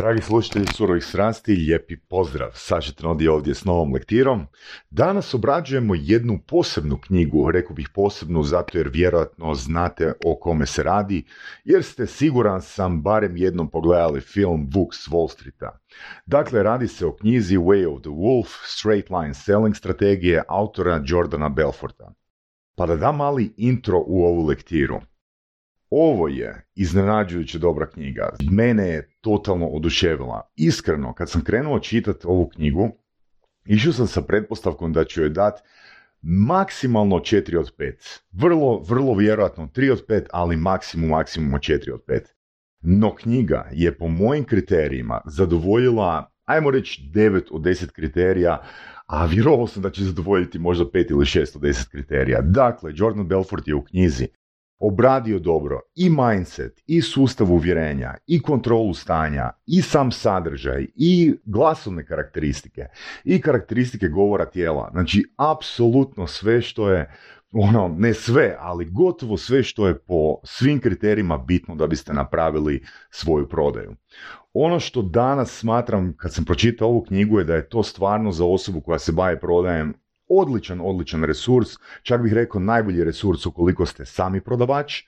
Dragi 0.00 0.20
slušatelji 0.20 0.66
Surovih 0.66 1.04
strasti, 1.04 1.52
lijepi 1.52 1.96
pozdrav. 1.96 2.50
Saša 2.54 2.92
Trnodi 2.92 3.28
ovdje 3.28 3.54
s 3.54 3.64
novom 3.64 3.92
lektirom. 3.92 4.46
Danas 4.90 5.34
obrađujemo 5.34 5.94
jednu 5.94 6.38
posebnu 6.46 6.98
knjigu, 7.00 7.50
rekao 7.50 7.74
bih 7.74 7.88
posebnu 7.94 8.42
zato 8.42 8.78
jer 8.78 8.88
vjerojatno 8.88 9.54
znate 9.54 10.12
o 10.24 10.38
kome 10.40 10.66
se 10.66 10.82
radi, 10.82 11.24
jer 11.64 11.84
ste 11.84 12.06
siguran 12.06 12.62
sam 12.62 13.02
barem 13.02 13.36
jednom 13.36 13.70
pogledali 13.70 14.20
film 14.20 14.70
Vuk 14.74 14.94
s 14.94 15.08
Wall 15.08 15.32
Streeta. 15.32 15.78
Dakle, 16.26 16.62
radi 16.62 16.88
se 16.88 17.06
o 17.06 17.16
knjizi 17.16 17.56
Way 17.56 17.94
of 17.94 18.00
the 18.00 18.10
Wolf, 18.10 18.48
Straight 18.64 19.10
Line 19.10 19.34
Selling 19.34 19.76
strategije 19.76 20.42
autora 20.48 21.02
Jordana 21.06 21.48
Belforta. 21.48 22.12
Pa 22.76 22.86
da 22.86 22.96
dam 22.96 23.16
mali 23.16 23.54
intro 23.56 24.04
u 24.06 24.24
ovu 24.24 24.46
lektiru. 24.46 25.00
Ovo 25.90 26.28
je 26.28 26.66
iznenađujuće 26.74 27.58
dobra 27.58 27.86
knjiga. 27.86 28.28
Mene 28.50 28.88
je 28.88 29.10
totalno 29.20 29.66
oduševila. 29.66 30.50
Iskreno, 30.56 31.14
kad 31.14 31.30
sam 31.30 31.44
krenuo 31.44 31.78
čitati 31.78 32.26
ovu 32.26 32.48
knjigu, 32.48 32.90
išao 33.64 33.92
sam 33.92 34.06
sa 34.06 34.22
pretpostavkom 34.22 34.92
da 34.92 35.04
ću 35.04 35.20
joj 35.20 35.30
dati 35.30 35.62
maksimalno 36.22 37.16
4 37.16 37.58
od 37.58 37.76
5. 37.78 38.20
Vrlo, 38.32 38.82
vrlo 38.88 39.14
vjerojatno 39.14 39.66
3 39.66 39.92
od 39.92 40.06
5, 40.06 40.26
ali 40.32 40.56
maksimum, 40.56 41.10
maksimum 41.10 41.52
4 41.52 41.92
od 41.92 42.04
5. 42.06 42.20
No 42.80 43.14
knjiga 43.14 43.68
je 43.72 43.98
po 43.98 44.08
mojim 44.08 44.44
kriterijima 44.44 45.20
zadovoljila, 45.24 46.32
ajmo 46.44 46.70
reći 46.70 47.10
9 47.14 47.42
od 47.50 47.62
10 47.62 47.90
kriterija, 47.92 48.62
a 49.06 49.26
vjerovao 49.26 49.66
sam 49.66 49.82
da 49.82 49.90
će 49.90 50.04
zadovoljiti 50.04 50.58
možda 50.58 50.84
5 50.84 51.10
ili 51.10 51.24
6 51.24 51.56
od 51.56 51.62
10 51.62 51.90
kriterija. 51.90 52.40
Dakle, 52.42 52.92
Jordan 52.94 53.28
Belfort 53.28 53.68
je 53.68 53.74
u 53.74 53.84
knjizi 53.84 54.28
obradio 54.80 55.38
dobro 55.38 55.80
i 55.94 56.10
mindset, 56.10 56.82
i 56.86 57.02
sustav 57.02 57.52
uvjerenja, 57.52 58.14
i 58.26 58.42
kontrolu 58.42 58.94
stanja, 58.94 59.50
i 59.66 59.82
sam 59.82 60.12
sadržaj, 60.12 60.86
i 60.94 61.34
glasovne 61.44 62.06
karakteristike, 62.06 62.86
i 63.24 63.40
karakteristike 63.40 64.08
govora 64.08 64.44
tijela. 64.44 64.88
Znači, 64.92 65.24
apsolutno 65.36 66.26
sve 66.26 66.62
što 66.62 66.90
je, 66.90 67.14
ono, 67.52 67.94
ne 67.98 68.14
sve, 68.14 68.56
ali 68.58 68.90
gotovo 68.90 69.36
sve 69.36 69.62
što 69.62 69.88
je 69.88 69.98
po 69.98 70.36
svim 70.44 70.80
kriterijima 70.80 71.38
bitno 71.38 71.74
da 71.74 71.86
biste 71.86 72.12
napravili 72.12 72.84
svoju 73.10 73.48
prodaju. 73.48 73.96
Ono 74.52 74.80
što 74.80 75.02
danas 75.02 75.58
smatram, 75.58 76.14
kad 76.16 76.34
sam 76.34 76.44
pročitao 76.44 76.88
ovu 76.88 77.02
knjigu, 77.02 77.38
je 77.38 77.44
da 77.44 77.54
je 77.54 77.68
to 77.68 77.82
stvarno 77.82 78.32
za 78.32 78.44
osobu 78.44 78.80
koja 78.80 78.98
se 78.98 79.12
bavi 79.12 79.40
prodajem 79.40 79.94
odličan, 80.30 80.80
odličan 80.80 81.24
resurs, 81.24 81.68
čak 82.02 82.22
bih 82.22 82.32
rekao 82.32 82.60
najbolji 82.60 83.04
resurs 83.04 83.46
ukoliko 83.46 83.86
ste 83.86 84.04
sami 84.04 84.40
prodavač. 84.40 85.02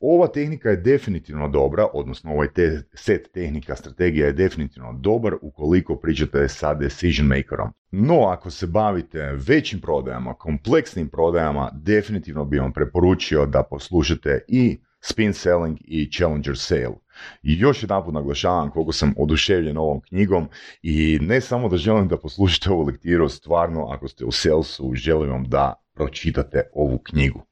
Ova 0.00 0.26
tehnika 0.26 0.70
je 0.70 0.76
definitivno 0.76 1.48
dobra, 1.48 1.86
odnosno 1.92 2.32
ovaj 2.32 2.48
te, 2.52 2.82
set 2.94 3.30
tehnika, 3.32 3.76
strategija 3.76 4.26
je 4.26 4.32
definitivno 4.32 4.92
dobar 4.92 5.34
ukoliko 5.42 5.96
pričate 5.96 6.48
sa 6.48 6.74
decision 6.74 7.26
makerom. 7.26 7.72
No, 7.90 8.26
ako 8.26 8.50
se 8.50 8.66
bavite 8.66 9.32
većim 9.48 9.80
prodajama, 9.80 10.34
kompleksnim 10.34 11.08
prodajama, 11.08 11.70
definitivno 11.74 12.44
bi 12.44 12.58
vam 12.58 12.72
preporučio 12.72 13.46
da 13.46 13.62
poslušate 13.62 14.44
i 14.48 14.80
spin 15.00 15.32
selling 15.32 15.78
i 15.80 16.10
challenger 16.12 16.58
sale. 16.58 16.94
I 17.42 17.58
još 17.58 17.82
jedan 17.82 18.02
naglašavam 18.12 18.70
koliko 18.70 18.92
sam 18.92 19.14
oduševljen 19.16 19.78
ovom 19.78 20.00
knjigom 20.00 20.48
i 20.82 21.18
ne 21.22 21.40
samo 21.40 21.68
da 21.68 21.76
želim 21.76 22.08
da 22.08 22.18
poslušate 22.18 22.70
ovu 22.70 22.82
lektiru, 22.82 23.28
stvarno 23.28 23.86
ako 23.86 24.08
ste 24.08 24.24
u 24.24 24.32
salesu 24.32 24.92
želim 24.94 25.30
vam 25.30 25.44
da 25.44 25.74
pročitate 25.94 26.62
ovu 26.74 26.98
knjigu. 26.98 27.42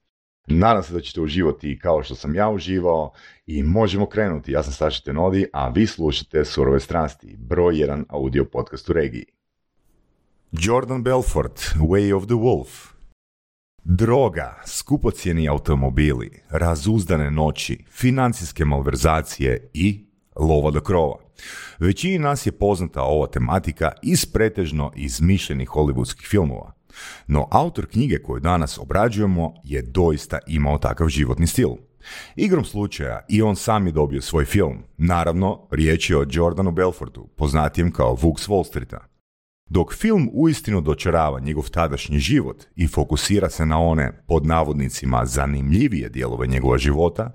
Nadam 0.46 0.82
se 0.82 0.92
da 0.92 1.00
ćete 1.00 1.20
uživati 1.20 1.78
kao 1.78 2.02
što 2.02 2.14
sam 2.14 2.34
ja 2.34 2.50
uživao 2.50 3.12
i 3.46 3.62
možemo 3.62 4.06
krenuti. 4.06 4.52
Ja 4.52 4.62
sam 4.62 4.72
Saša 4.72 5.02
Tenodi, 5.02 5.46
a 5.52 5.68
vi 5.68 5.86
slušate 5.86 6.44
Surove 6.44 6.80
strasti, 6.80 7.36
broj 7.38 7.80
jedan 7.80 8.04
audio 8.08 8.44
podcast 8.44 8.90
u 8.90 8.92
regiji. 8.92 9.24
Jordan 10.52 11.02
Belfort, 11.02 11.60
Way 11.76 12.14
of 12.14 12.24
the 12.24 12.34
Wolf, 12.34 12.93
Droga, 13.86 14.62
skupocjeni 14.66 15.48
automobili, 15.48 16.30
razuzdane 16.50 17.30
noći, 17.30 17.84
financijske 17.90 18.64
malverzacije 18.64 19.70
i 19.74 20.06
lova 20.36 20.70
do 20.70 20.80
krova. 20.80 21.16
Većini 21.78 22.18
nas 22.18 22.46
je 22.46 22.52
poznata 22.52 23.02
ova 23.02 23.26
tematika 23.26 23.92
iz 24.02 24.26
pretežno 24.26 24.92
izmišljenih 24.96 25.68
hollywoodskih 25.68 26.28
filmova. 26.28 26.72
No 27.26 27.48
autor 27.50 27.86
knjige 27.86 28.18
koju 28.18 28.40
danas 28.40 28.78
obrađujemo 28.78 29.54
je 29.64 29.82
doista 29.82 30.38
imao 30.46 30.78
takav 30.78 31.08
životni 31.08 31.46
stil. 31.46 31.70
Igrom 32.36 32.64
slučaja 32.64 33.20
i 33.28 33.42
on 33.42 33.56
sam 33.56 33.86
je 33.86 33.92
dobio 33.92 34.22
svoj 34.22 34.44
film. 34.44 34.84
Naravno, 34.96 35.68
riječ 35.70 36.10
je 36.10 36.18
o 36.18 36.26
Jordanu 36.30 36.70
Belfortu, 36.70 37.28
poznatijem 37.36 37.92
kao 37.92 38.14
Vuk 38.14 38.38
Wall 38.38 38.66
Streeta. 38.66 39.13
Dok 39.74 39.94
film 39.94 40.30
uistinu 40.32 40.80
dočarava 40.80 41.40
njegov 41.40 41.70
tadašnji 41.70 42.18
život 42.18 42.64
i 42.76 42.86
fokusira 42.88 43.50
se 43.50 43.66
na 43.66 43.78
one, 43.78 44.12
pod 44.26 44.46
navodnicima, 44.46 45.26
zanimljivije 45.26 46.08
dijelove 46.08 46.46
njegova 46.46 46.78
života, 46.78 47.30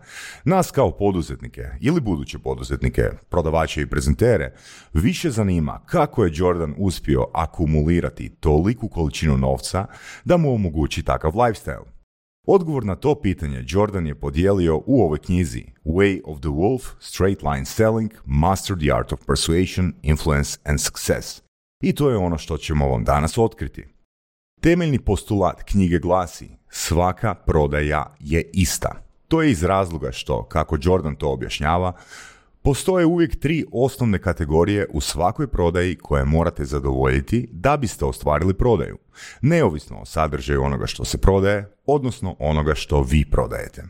nas 0.45 0.71
kao 0.71 0.91
poduzetnike 0.91 1.63
ili 1.79 2.01
buduće 2.01 2.39
poduzetnike, 2.39 3.03
prodavače 3.29 3.81
i 3.81 3.85
prezentere, 3.85 4.53
više 4.93 5.29
zanima 5.29 5.81
kako 5.85 6.23
je 6.23 6.31
Jordan 6.33 6.73
uspio 6.77 7.25
akumulirati 7.33 8.29
toliku 8.29 8.87
količinu 8.87 9.37
novca 9.37 9.85
da 10.25 10.37
mu 10.37 10.53
omogući 10.53 11.03
takav 11.03 11.31
lifestyle. 11.31 11.85
Odgovor 12.47 12.85
na 12.85 12.95
to 12.95 13.21
pitanje 13.21 13.63
Jordan 13.67 14.07
je 14.07 14.19
podijelio 14.19 14.81
u 14.85 15.03
ovoj 15.03 15.19
knjizi 15.19 15.63
Way 15.85 16.21
of 16.25 16.39
the 16.39 16.49
Wolf, 16.49 16.83
Straight 16.99 17.43
Line 17.43 17.65
Selling, 17.65 18.11
Master 18.25 18.77
the 18.77 18.91
Art 18.93 19.13
of 19.13 19.19
Persuasion, 19.27 19.93
Influence 20.01 20.59
and 20.63 20.79
Success– 20.81 21.41
i 21.81 21.95
to 21.95 22.09
je 22.09 22.17
ono 22.17 22.37
što 22.37 22.57
ćemo 22.57 22.89
vam 22.89 23.03
danas 23.03 23.37
otkriti. 23.37 23.85
Temeljni 24.61 24.99
postulat 24.99 25.63
knjige 25.63 25.99
glasi 25.99 26.49
svaka 26.69 27.35
prodaja 27.35 28.15
je 28.19 28.49
ista. 28.53 28.91
To 29.27 29.41
je 29.41 29.51
iz 29.51 29.63
razloga 29.63 30.11
što, 30.11 30.43
kako 30.43 30.77
Jordan 30.81 31.15
to 31.15 31.31
objašnjava, 31.31 31.93
postoje 32.61 33.05
uvijek 33.05 33.39
tri 33.39 33.65
osnovne 33.71 34.19
kategorije 34.21 34.87
u 34.93 35.01
svakoj 35.01 35.47
prodaji 35.47 35.95
koje 35.95 36.25
morate 36.25 36.65
zadovoljiti 36.65 37.49
da 37.51 37.77
biste 37.77 38.05
ostvarili 38.05 38.53
prodaju, 38.53 38.97
neovisno 39.41 40.01
o 40.01 40.05
sadržaju 40.05 40.63
onoga 40.63 40.87
što 40.87 41.05
se 41.05 41.17
prodaje, 41.17 41.71
odnosno 41.85 42.35
onoga 42.39 42.75
što 42.75 43.01
vi 43.01 43.25
prodajete. 43.31 43.83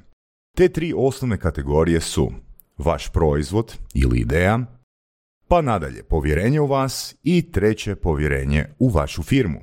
Te 0.58 0.70
tri 0.70 0.94
osnovne 0.98 1.38
kategorije 1.38 2.02
su 2.02 2.32
vaš 2.78 3.10
proizvod 3.10 3.78
ili 3.94 4.20
ideja, 4.20 4.60
pa 5.50 5.62
nadalje 5.62 6.04
povjerenje 6.04 6.60
u 6.60 6.68
vas 6.68 7.16
i 7.24 7.52
treće 7.52 7.96
povjerenje 7.96 8.66
u 8.80 8.90
vašu 8.90 9.24
firmu. 9.24 9.60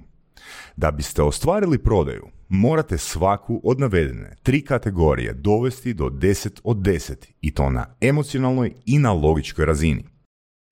Da 0.76 0.91
biste 0.91 1.22
ostvarili 1.22 1.78
prodaju, 1.78 2.26
morate 2.48 2.98
svaku 2.98 3.60
od 3.64 3.80
navedene 3.80 4.36
tri 4.42 4.62
kategorije 4.62 5.32
dovesti 5.32 5.94
do 5.94 6.04
10 6.04 6.60
od 6.64 6.76
10 6.76 7.14
i 7.41 7.50
to 7.50 7.70
na 7.70 7.86
emocionalnoj 8.00 8.72
i 8.86 8.98
na 8.98 9.12
logičkoj 9.12 9.66
razini. 9.66 10.04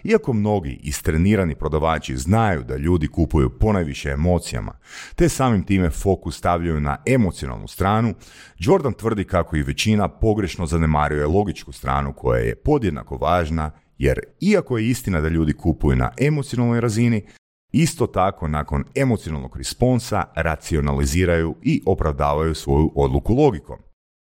Iako 0.05 0.33
mnogi 0.33 0.81
istrenirani 0.83 1.55
prodavači 1.55 2.17
znaju 2.17 2.65
da 2.65 2.77
ljudi 2.77 3.09
kupuju 3.09 3.59
ponajviše 3.59 4.11
emocijama, 4.11 4.79
te 5.15 5.29
samim 5.29 5.63
time 5.63 5.91
fokus 5.91 6.39
stavljaju 6.39 6.81
na 6.81 6.97
emocionalnu 7.07 7.69
stranu, 7.69 8.15
Jordan 8.59 8.93
tvrdi 8.93 9.25
kako 9.25 9.57
i 9.57 9.63
većina 9.63 10.09
pogrešno 10.09 10.67
zanemaruje 10.67 11.27
logičku 11.27 11.73
stranu 11.73 12.13
koja 12.13 12.41
je 12.41 12.57
podjednako 12.57 13.17
važna 13.17 13.71
jer 13.99 14.21
iako 14.41 14.79
je 14.79 14.89
istina 14.89 15.21
da 15.21 15.29
ljudi 15.29 15.53
kupuju 15.53 15.97
na 15.97 16.11
emocionalnoj 16.21 16.81
razini, 16.81 17.27
isto 17.73 18.07
tako 18.07 18.49
nakon 18.49 18.85
emocionalnog 18.95 19.57
responsa 19.57 20.25
racionaliziraju 20.35 21.55
i 21.63 21.83
opravdavaju 21.87 22.55
svoju 22.55 22.93
odluku 22.95 23.35
logikom. 23.35 23.79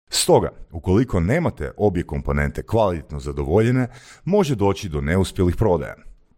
Stoga, 0.09 0.49
ukoliko 0.71 1.19
nemate 1.19 1.71
obje 1.77 2.03
komponente 2.03 2.63
kvalitetno 2.63 3.19
zadovoljene, 3.19 3.87
može 4.25 4.55
doći 4.55 4.89
do 4.89 5.01
neuspjelih 5.01 5.55
prodaja. 5.55 5.95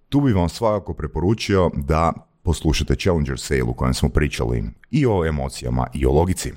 Tu 0.10 0.22
bi 0.22 0.34
vam 0.34 0.50
svakako 0.50 0.94
preporučio 0.94 1.72
da 1.76 2.14
poslušate 2.44 2.96
Challenger 2.96 3.40
Sale 3.40 3.64
u 3.64 3.74
kojem 3.74 3.94
smo 3.94 4.10
pričali 4.10 4.64
i 4.92 5.06
o 5.06 5.26
emocijama 5.26 5.88
i 5.94 6.06
o 6.06 6.12
logici. 6.12 6.54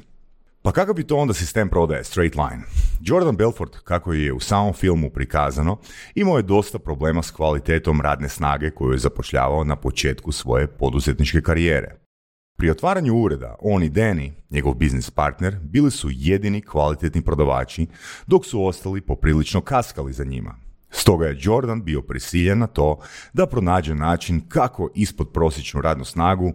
Pa 0.64 0.72
kakav 0.72 0.94
bi 0.94 1.04
to 1.04 1.16
onda 1.16 1.34
sistem 1.34 1.68
prodaje 1.68 2.04
Straight 2.04 2.36
Line? 2.36 2.62
Jordan 3.00 3.36
Belfort, 3.36 3.78
kako 3.84 4.12
je 4.12 4.32
u 4.32 4.40
samom 4.40 4.72
filmu 4.72 5.10
prikazano, 5.10 5.78
imao 6.14 6.36
je 6.36 6.42
dosta 6.42 6.78
problema 6.78 7.22
s 7.22 7.30
kvalitetom 7.30 8.00
radne 8.00 8.28
snage 8.28 8.70
koju 8.70 8.92
je 8.92 8.98
zapošljavao 8.98 9.64
na 9.64 9.76
početku 9.76 10.32
svoje 10.32 10.66
poduzetničke 10.66 11.42
karijere. 11.42 11.96
Pri 12.56 12.70
otvaranju 12.70 13.14
ureda, 13.14 13.56
on 13.60 13.82
i 13.82 13.90
Danny, 13.90 14.32
njegov 14.50 14.74
biznis 14.74 15.10
partner, 15.10 15.56
bili 15.62 15.90
su 15.90 16.08
jedini 16.10 16.60
kvalitetni 16.60 17.22
prodavači, 17.22 17.86
dok 18.26 18.46
su 18.46 18.64
ostali 18.64 19.00
poprilično 19.00 19.60
kaskali 19.60 20.12
za 20.12 20.24
njima. 20.24 20.54
Stoga 20.90 21.26
je 21.26 21.38
Jordan 21.40 21.82
bio 21.82 22.02
prisiljen 22.02 22.58
na 22.58 22.66
to 22.66 22.98
da 23.32 23.46
pronađe 23.46 23.94
način 23.94 24.40
kako 24.48 24.90
ispod 24.94 25.32
prosječnu 25.32 25.80
radnu 25.80 26.04
snagu 26.04 26.52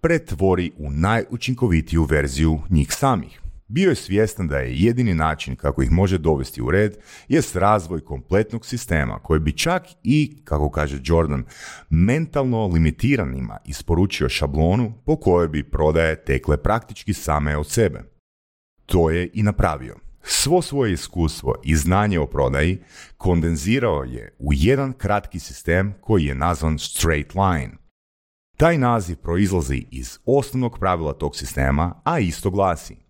pretvori 0.00 0.72
u 0.76 0.90
najučinkovitiju 0.90 2.04
verziju 2.04 2.60
njih 2.70 2.92
samih. 2.92 3.40
Bio 3.70 3.88
je 3.88 3.94
svjestan 3.94 4.48
da 4.48 4.58
je 4.58 4.76
jedini 4.76 5.14
način 5.14 5.56
kako 5.56 5.82
ih 5.82 5.90
može 5.90 6.18
dovesti 6.18 6.62
u 6.62 6.70
red 6.70 6.96
jest 7.28 7.56
razvoj 7.56 8.00
kompletnog 8.00 8.66
sistema 8.66 9.18
koji 9.18 9.40
bi 9.40 9.52
čak 9.52 9.82
i, 10.02 10.42
kako 10.44 10.70
kaže 10.70 11.00
Jordan, 11.04 11.44
mentalno 11.90 12.66
limitiranima 12.66 13.58
isporučio 13.64 14.28
šablonu 14.28 14.92
po 15.04 15.16
kojoj 15.16 15.48
bi 15.48 15.70
prodaje 15.70 16.24
tekle 16.24 16.56
praktički 16.62 17.12
same 17.12 17.56
od 17.56 17.70
sebe. 17.70 18.02
To 18.86 19.10
je 19.10 19.30
i 19.34 19.42
napravio. 19.42 19.96
Svo 20.22 20.62
svoje 20.62 20.92
iskustvo 20.92 21.54
i 21.64 21.76
znanje 21.76 22.20
o 22.20 22.26
prodaji 22.26 22.78
kondenzirao 23.16 24.04
je 24.04 24.36
u 24.38 24.52
jedan 24.52 24.92
kratki 24.92 25.38
sistem 25.38 25.94
koji 26.00 26.24
je 26.24 26.34
nazvan 26.34 26.78
straight 26.78 27.34
line. 27.34 27.77
Taj 28.58 28.78
naziv 28.78 29.16
proizlazi 29.16 29.86
iz 29.90 30.18
osnovnog 30.26 30.78
pravila 30.78 31.12
tog 31.12 31.36
sistema, 31.36 31.94
a 32.04 32.18
isto 32.18 32.50
glasi– 32.50 32.96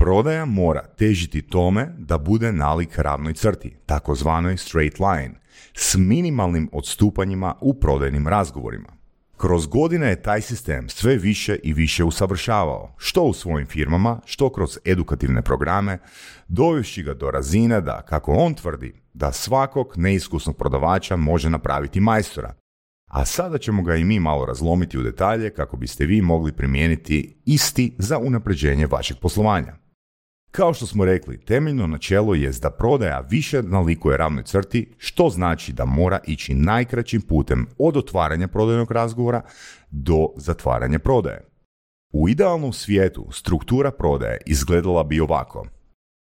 Prodaja 0.00 0.44
mora 0.44 0.86
težiti 0.96 1.42
tome 1.42 1.94
da 1.98 2.18
bude 2.18 2.52
nalik 2.52 2.98
ravnoj 2.98 3.34
crti, 3.34 3.76
takozvanoj 3.86 4.56
straight 4.56 4.98
line, 4.98 5.34
s 5.74 5.96
minimalnim 5.98 6.68
odstupanjima 6.72 7.54
u 7.60 7.74
prodajnim 7.74 8.28
razgovorima. 8.28 8.88
Kroz 9.36 9.66
godine 9.66 10.08
je 10.08 10.22
taj 10.22 10.40
sistem 10.40 10.88
sve 10.88 11.16
više 11.16 11.58
i 11.62 11.72
više 11.72 12.04
usavršavao, 12.04 12.94
što 12.96 13.22
u 13.22 13.32
svojim 13.32 13.66
firmama, 13.66 14.20
što 14.24 14.52
kroz 14.52 14.78
edukativne 14.84 15.42
programe, 15.42 15.98
dovešći 16.48 17.02
ga 17.02 17.14
do 17.14 17.30
razine 17.30 17.80
da, 17.80 18.02
kako 18.02 18.32
on 18.32 18.54
tvrdi, 18.54 18.94
da 19.12 19.32
svakog 19.32 19.92
neiskusnog 19.96 20.56
prodavača 20.56 21.16
može 21.16 21.50
napraviti 21.50 22.00
majstora. 22.00 22.54
A 23.10 23.24
sada 23.24 23.58
ćemo 23.58 23.82
ga 23.82 23.96
i 23.96 24.04
mi 24.04 24.20
malo 24.20 24.44
razlomiti 24.44 24.98
u 24.98 25.02
detalje 25.02 25.50
kako 25.50 25.76
biste 25.76 26.06
vi 26.06 26.22
mogli 26.22 26.52
primijeniti 26.52 27.36
isti 27.44 27.94
za 27.98 28.18
unapređenje 28.18 28.86
vašeg 28.86 29.16
poslovanja. 29.20 29.76
Kao 30.50 30.74
što 30.74 30.86
smo 30.86 31.04
rekli, 31.04 31.44
temeljno 31.44 31.86
načelo 31.86 32.34
je 32.34 32.50
da 32.62 32.70
prodaja 32.70 33.20
više 33.30 33.62
nalikuje 33.62 34.16
ravnoj 34.16 34.42
crti, 34.42 34.92
što 34.98 35.28
znači 35.28 35.72
da 35.72 35.84
mora 35.84 36.18
ići 36.26 36.54
najkraćim 36.54 37.22
putem 37.22 37.66
od 37.78 37.96
otvaranja 37.96 38.48
prodajnog 38.48 38.90
razgovora 38.90 39.42
do 39.90 40.28
zatvaranja 40.36 40.98
prodaje. 40.98 41.40
U 42.12 42.28
idealnom 42.28 42.72
svijetu 42.72 43.28
struktura 43.32 43.90
prodaje 43.90 44.38
izgledala 44.46 45.04
bi 45.04 45.20
ovako– 45.20 45.66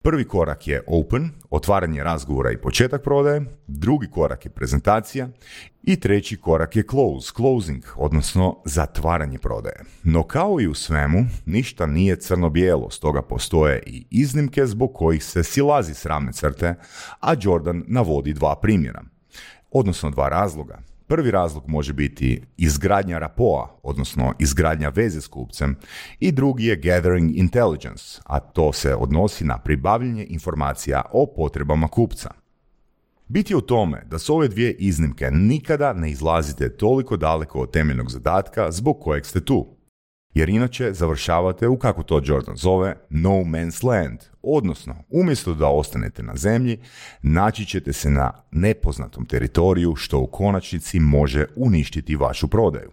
Prvi 0.07 0.25
korak 0.25 0.67
je 0.67 0.83
open, 0.87 1.31
otvaranje 1.51 2.03
razgovora 2.03 2.51
i 2.53 2.57
početak 2.57 3.03
prodaje, 3.03 3.45
drugi 3.67 4.11
korak 4.11 4.45
je 4.45 4.51
prezentacija 4.51 5.29
i 5.83 6.01
treći 6.01 6.37
korak 6.37 6.77
je 6.77 6.85
close, 6.91 7.33
closing, 7.37 7.85
odnosno 7.97 8.63
zatvaranje 8.65 9.39
prodaje. 9.39 9.85
No 10.03 10.23
kao 10.23 10.61
i 10.61 10.69
u 10.69 10.75
svemu, 10.75 11.27
ništa 11.47 11.87
nije 11.87 12.17
crno-bijelo, 12.17 12.91
stoga 12.91 13.23
postoje 13.23 13.83
i 13.87 14.07
iznimke 14.11 14.67
zbog 14.67 14.95
kojih 14.95 15.25
se 15.25 15.45
silazi 15.45 15.95
s 15.95 16.07
ravne 16.07 16.33
crte, 16.33 16.75
a 17.21 17.35
Jordan 17.41 17.85
navodi 17.87 18.33
dva 18.33 18.57
primjera, 18.61 19.03
odnosno 19.71 20.11
dva 20.11 20.29
razloga. 20.29 20.79
Prvi 21.07 21.31
razlog 21.31 21.65
može 21.67 21.93
biti 21.93 22.43
izgradnja 22.57 23.19
rapoa, 23.19 23.79
odnosno 23.83 24.35
izgradnja 24.39 24.89
veze 24.89 25.21
s 25.21 25.27
kupcem, 25.27 25.77
i 26.21 26.33
drugi 26.33 26.67
je 26.67 26.77
gathering 26.77 27.37
intelligence, 27.37 28.21
a 28.25 28.41
to 28.41 28.73
se 28.73 28.95
odnosi 28.95 29.45
na 29.45 29.59
pribavljanje 29.59 30.27
informacija 30.29 31.03
o 31.13 31.27
potrebama 31.37 31.89
kupca. 31.89 32.31
Biti 33.29 33.55
u 33.55 33.61
tome 33.61 34.03
da 34.07 34.19
s 34.19 34.31
ove 34.31 34.49
dvije 34.49 34.73
iznimke 34.73 35.31
nikada 35.31 35.93
ne 35.93 36.11
izlazite 36.11 36.77
toliko 36.77 37.17
daleko 37.17 37.61
od 37.61 37.71
temeljnog 37.71 38.11
zadatka 38.11 38.71
zbog 38.71 39.01
kojeg 39.01 39.27
ste 39.27 39.41
tu 39.41 39.74
jer 40.35 40.49
inače 40.49 40.93
završavate 40.93 41.69
u 41.69 41.79
kako 41.79 42.03
to 42.03 42.21
Jordan 42.25 42.57
zove 42.57 42.97
no 43.11 43.31
man's 43.31 43.87
land, 43.87 44.19
odnosno 44.43 45.05
umjesto 45.11 45.55
da 45.55 45.67
ostanete 45.67 46.23
na 46.23 46.37
zemlji, 46.37 46.79
naći 47.23 47.67
ćete 47.67 47.93
se 47.93 48.11
na 48.11 48.33
nepoznatom 48.51 49.27
teritoriju 49.27 49.97
što 49.97 50.19
u 50.19 50.27
konačnici 50.27 51.01
može 51.01 51.47
uništiti 51.57 52.17
vašu 52.17 52.49
prodaju 52.49 52.91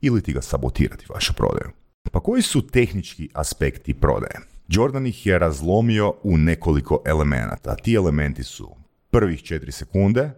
ili 0.00 0.22
ti 0.22 0.32
ga 0.32 0.42
sabotirati 0.42 1.06
vašu 1.08 1.32
prodaju. 1.34 1.70
Pa 2.12 2.20
koji 2.20 2.42
su 2.42 2.66
tehnički 2.66 3.28
aspekti 3.34 3.94
prodaje? 3.94 4.40
Jordan 4.68 5.06
ih 5.06 5.26
je 5.26 5.38
razlomio 5.38 6.14
u 6.22 6.38
nekoliko 6.38 7.02
elemenata. 7.06 7.74
Ti 7.74 7.94
elementi 7.94 8.42
su 8.42 8.76
prvih 9.10 9.42
4 9.42 9.70
sekunde, 9.70 10.30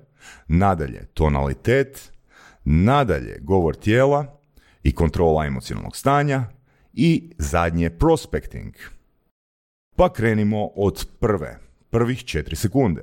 nadalje 0.49 1.07
tonalitet, 1.15 2.13
nadalje 2.65 3.39
govor 3.41 3.77
tijela, 3.77 4.40
i 4.83 4.93
kontrola 4.93 5.47
emocionalnog 5.47 5.97
stanja 5.97 6.45
i 6.93 7.33
zadnje 7.39 7.91
prospecting. 7.91 8.75
Pa 9.97 10.13
krenimo 10.13 10.67
od 10.67 11.07
prve, 11.21 11.59
prvih 11.91 12.25
četiri 12.25 12.57
sekunde. 12.57 13.03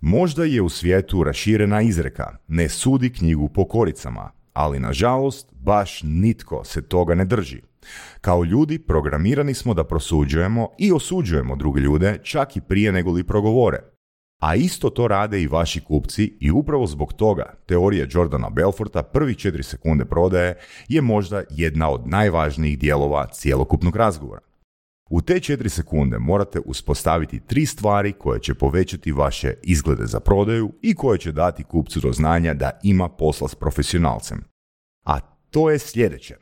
Možda 0.00 0.44
je 0.44 0.62
u 0.62 0.68
svijetu 0.68 1.24
raširena 1.24 1.82
izreka, 1.82 2.36
ne 2.48 2.68
sudi 2.68 3.12
knjigu 3.12 3.48
po 3.48 3.64
koricama, 3.64 4.30
ali 4.52 4.80
nažalost 4.80 5.52
baš 5.52 6.00
nitko 6.02 6.64
se 6.64 6.82
toga 6.82 7.14
ne 7.14 7.24
drži. 7.24 7.62
Kao 8.20 8.44
ljudi 8.44 8.78
programirani 8.78 9.54
smo 9.54 9.74
da 9.74 9.84
prosuđujemo 9.84 10.68
i 10.78 10.92
osuđujemo 10.92 11.56
druge 11.56 11.80
ljude 11.80 12.18
čak 12.22 12.56
i 12.56 12.60
prije 12.60 12.92
nego 12.92 13.10
li 13.10 13.24
progovore. 13.24 13.78
A 14.40 14.54
isto 14.54 14.90
to 14.90 15.08
rade 15.08 15.42
i 15.42 15.46
vaši 15.46 15.80
kupci 15.80 16.36
i 16.40 16.50
upravo 16.50 16.86
zbog 16.86 17.12
toga 17.12 17.54
teorija 17.66 18.06
Jordana 18.10 18.50
Belforta 18.50 19.02
prvi 19.02 19.34
4 19.34 19.62
sekunde 19.62 20.04
prodaje 20.04 20.58
je 20.88 21.00
možda 21.00 21.42
jedna 21.50 21.90
od 21.90 22.08
najvažnijih 22.08 22.78
dijelova 22.78 23.26
cjelokupnog 23.26 23.96
razgovora. 23.96 24.40
U 25.10 25.20
te 25.20 25.34
4 25.34 25.68
sekunde 25.68 26.18
morate 26.18 26.60
uspostaviti 26.64 27.40
tri 27.40 27.66
stvari 27.66 28.12
koje 28.12 28.40
će 28.40 28.54
povećati 28.54 29.12
vaše 29.12 29.54
izglede 29.62 30.06
za 30.06 30.20
prodaju 30.20 30.72
i 30.82 30.94
koje 30.94 31.18
će 31.18 31.32
dati 31.32 31.64
kupcu 31.64 32.00
do 32.00 32.12
znanja 32.12 32.54
da 32.54 32.70
ima 32.82 33.08
posla 33.08 33.48
s 33.48 33.54
profesionalcem. 33.54 34.44
A 35.04 35.20
to 35.50 35.70
je 35.70 35.78
sljedeće. 35.78 36.36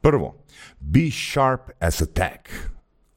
Prvo, 0.00 0.44
be 0.80 1.10
sharp 1.10 1.60
as 1.80 2.02
a 2.02 2.06
tack 2.06 2.73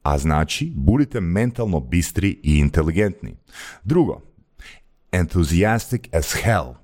a 0.08 0.18
znači 0.18 0.72
budite 0.74 1.20
mentalno 1.20 1.80
bistri 1.80 2.40
i 2.42 2.58
inteligentni. 2.58 3.36
Drugo, 3.84 4.20
enthusiastic 5.12 6.02
as 6.12 6.36
hell, 6.42 6.74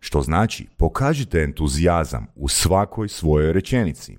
što 0.00 0.22
znači 0.22 0.66
pokažite 0.76 1.42
entuzijazam 1.42 2.26
u 2.34 2.48
svakoj 2.48 3.08
svojoj 3.08 3.52
rečenici. 3.52 4.16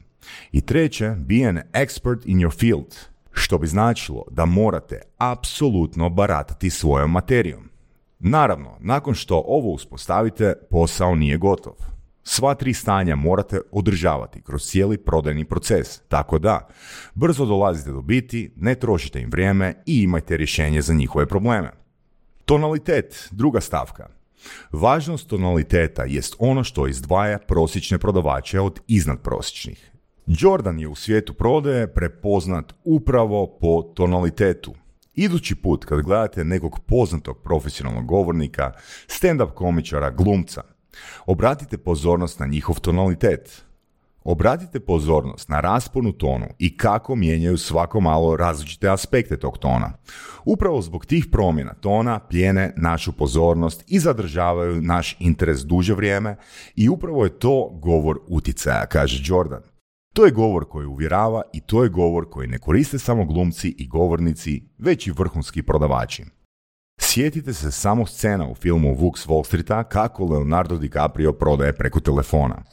I 0.51 0.61
treće, 0.61 1.09
be 1.09 1.45
an 1.47 1.61
expert 1.73 2.21
in 2.25 2.37
your 2.37 2.59
field, 2.59 2.95
što 3.31 3.57
bi 3.57 3.67
značilo 3.67 4.23
da 4.31 4.45
morate 4.45 5.01
apsolutno 5.17 6.09
baratati 6.09 6.69
svojom 6.69 7.11
materijom. 7.11 7.69
Naravno, 8.19 8.77
nakon 8.79 9.13
što 9.13 9.43
ovo 9.47 9.69
uspostavite, 9.69 10.53
posao 10.69 11.15
nije 11.15 11.37
gotov. 11.37 11.96
Sva 12.29 12.55
tri 12.55 12.73
stanja 12.73 13.15
morate 13.15 13.61
održavati 13.71 14.41
kroz 14.41 14.63
cijeli 14.63 14.97
prodajni 14.97 15.45
proces, 15.45 15.99
tako 16.07 16.39
da 16.39 16.67
brzo 17.13 17.45
dolazite 17.45 17.91
do 17.91 18.01
biti, 18.01 18.53
ne 18.55 18.75
trošite 18.75 19.21
im 19.21 19.29
vrijeme 19.31 19.73
i 19.85 20.01
imajte 20.03 20.37
rješenje 20.37 20.81
za 20.81 20.93
njihove 20.93 21.25
probleme. 21.25 21.71
Tonalitet, 22.45 23.27
druga 23.31 23.61
stavka. 23.61 24.07
Važnost 24.71 25.29
tonaliteta 25.29 26.03
jest 26.03 26.35
ono 26.39 26.63
što 26.63 26.87
izdvaja 26.87 27.39
prosječne 27.39 27.97
prodavače 27.97 28.59
od 28.59 28.79
iznadprosječnih. 28.87 29.91
Jordan 30.25 30.79
je 30.79 30.87
u 30.87 30.95
svijetu 30.95 31.33
prodaje 31.33 31.93
prepoznat 31.93 32.73
upravo 32.83 33.57
po 33.61 33.81
tonalitetu. 33.95 34.73
Idući 35.13 35.55
put 35.55 35.85
kad 35.85 36.01
gledate 36.01 36.43
nekog 36.43 36.79
poznatog 36.87 37.41
profesionalnog 37.43 38.05
govornika, 38.05 38.71
stand-up 39.07 39.53
komičara, 39.53 40.09
glumca, 40.09 40.63
Obratite 41.25 41.77
pozornost 41.77 42.39
na 42.39 42.45
njihov 42.45 42.79
tonalitet. 42.79 43.63
Obratite 44.23 44.79
pozornost 44.79 45.49
na 45.49 45.59
rasponu 45.59 46.11
tonu 46.11 46.45
i 46.59 46.77
kako 46.77 47.15
mijenjaju 47.15 47.57
svako 47.57 47.99
malo 47.99 48.37
različite 48.37 48.89
aspekte 48.89 49.37
tog 49.37 49.57
tona. 49.57 49.93
Upravo 50.45 50.81
zbog 50.81 51.05
tih 51.05 51.25
promjena 51.31 51.73
tona 51.73 52.19
plijene 52.19 52.73
našu 52.77 53.11
pozornost 53.11 53.83
i 53.87 53.99
zadržavaju 53.99 54.81
naš 54.81 55.15
interes 55.19 55.59
duže 55.59 55.93
vrijeme 55.93 56.35
i 56.75 56.89
upravo 56.89 57.23
je 57.23 57.39
to 57.39 57.69
govor 57.81 58.19
uticaja, 58.27 58.85
kaže 58.85 59.23
Jordan. 59.25 59.61
To 60.13 60.25
je 60.25 60.31
govor 60.31 60.65
koji 60.65 60.87
uvjerava 60.87 61.41
i 61.53 61.61
to 61.61 61.83
je 61.83 61.89
govor 61.89 62.29
koji 62.29 62.47
ne 62.47 62.59
koriste 62.59 62.99
samo 62.99 63.25
glumci 63.25 63.75
i 63.77 63.87
govornici, 63.87 64.63
već 64.77 65.07
i 65.07 65.11
vrhunski 65.11 65.63
prodavači. 65.63 66.23
Sjetite 67.17 67.53
se 67.53 67.71
samo 67.71 68.05
scena 68.05 68.47
u 68.49 68.55
filmu 68.55 68.95
Vux 68.95 69.27
Wall 69.27 69.45
Streeta 69.45 69.83
kako 69.83 70.25
Leonardo 70.25 70.77
DiCaprio 70.77 71.33
prodaje 71.33 71.73
preko 71.73 71.99
telefona. 71.99 72.63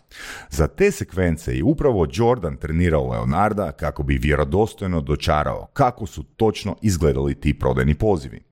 Za 0.51 0.67
te 0.67 0.91
sekvence 0.91 1.57
je 1.57 1.65
upravo 1.65 2.07
Jordan 2.13 2.57
trenirao 2.57 3.11
Leonarda 3.11 3.73
kako 3.73 4.03
bi 4.03 4.19
vjerodostojno 4.19 5.01
dočarao 5.01 5.67
kako 5.73 6.07
su 6.07 6.23
točno 6.23 6.77
izgledali 6.83 7.41
ti 7.41 7.59
prodajni 7.59 7.95
pozivi. 7.95 8.43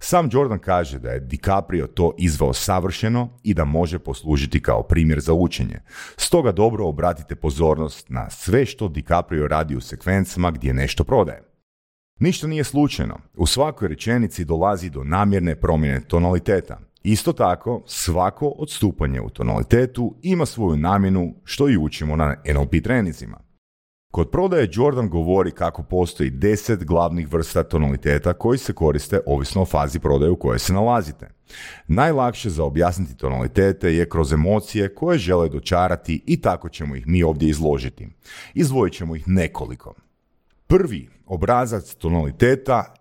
Sam 0.00 0.28
Jordan 0.32 0.58
kaže 0.58 0.98
da 0.98 1.10
je 1.10 1.20
DiCaprio 1.20 1.86
to 1.86 2.14
izveo 2.18 2.52
savršeno 2.52 3.28
i 3.42 3.54
da 3.54 3.64
može 3.64 3.98
poslužiti 3.98 4.62
kao 4.62 4.82
primjer 4.82 5.20
za 5.20 5.32
učenje. 5.32 5.80
Stoga 6.16 6.52
dobro 6.52 6.86
obratite 6.86 7.34
pozornost 7.34 8.08
na 8.08 8.30
sve 8.30 8.66
što 8.66 8.88
DiCaprio 8.88 9.48
radi 9.48 9.76
u 9.76 9.80
sekvencama 9.80 10.50
gdje 10.50 10.74
nešto 10.74 11.04
prodaje. 11.04 11.55
Ništa 12.18 12.46
nije 12.46 12.64
slučajno. 12.64 13.18
U 13.36 13.46
svakoj 13.46 13.88
rečenici 13.88 14.44
dolazi 14.44 14.90
do 14.90 15.04
namjerne 15.04 15.56
promjene 15.56 16.00
tonaliteta. 16.00 16.78
Isto 17.02 17.32
tako, 17.32 17.82
svako 17.86 18.48
odstupanje 18.48 19.20
u 19.20 19.30
tonalitetu 19.30 20.14
ima 20.22 20.46
svoju 20.46 20.76
namjenu 20.76 21.34
što 21.44 21.68
i 21.68 21.76
učimo 21.76 22.16
na 22.16 22.36
NLP 22.54 22.84
trenizima. 22.84 23.40
Kod 24.12 24.30
prodaje 24.30 24.68
Jordan 24.72 25.08
govori 25.08 25.50
kako 25.50 25.82
postoji 25.82 26.30
deset 26.30 26.84
glavnih 26.84 27.32
vrsta 27.32 27.62
tonaliteta 27.62 28.32
koji 28.32 28.58
se 28.58 28.72
koriste 28.72 29.20
ovisno 29.26 29.62
o 29.62 29.66
fazi 29.66 29.98
prodaje 29.98 30.30
u 30.30 30.38
kojoj 30.38 30.58
se 30.58 30.72
nalazite. 30.72 31.28
Najlakše 31.88 32.50
za 32.50 32.64
objasniti 32.64 33.16
tonalitete 33.16 33.94
je 33.94 34.08
kroz 34.08 34.32
emocije 34.32 34.94
koje 34.94 35.18
žele 35.18 35.48
dočarati 35.48 36.22
i 36.26 36.40
tako 36.40 36.68
ćemo 36.68 36.96
ih 36.96 37.06
mi 37.06 37.22
ovdje 37.22 37.48
izložiti. 37.48 38.08
Izvojit 38.54 38.94
ćemo 38.94 39.16
ih 39.16 39.28
nekoliko. 39.28 39.94
Prvi 40.66 41.15
obrazac 41.26 41.94
tonaliteta 41.94 42.94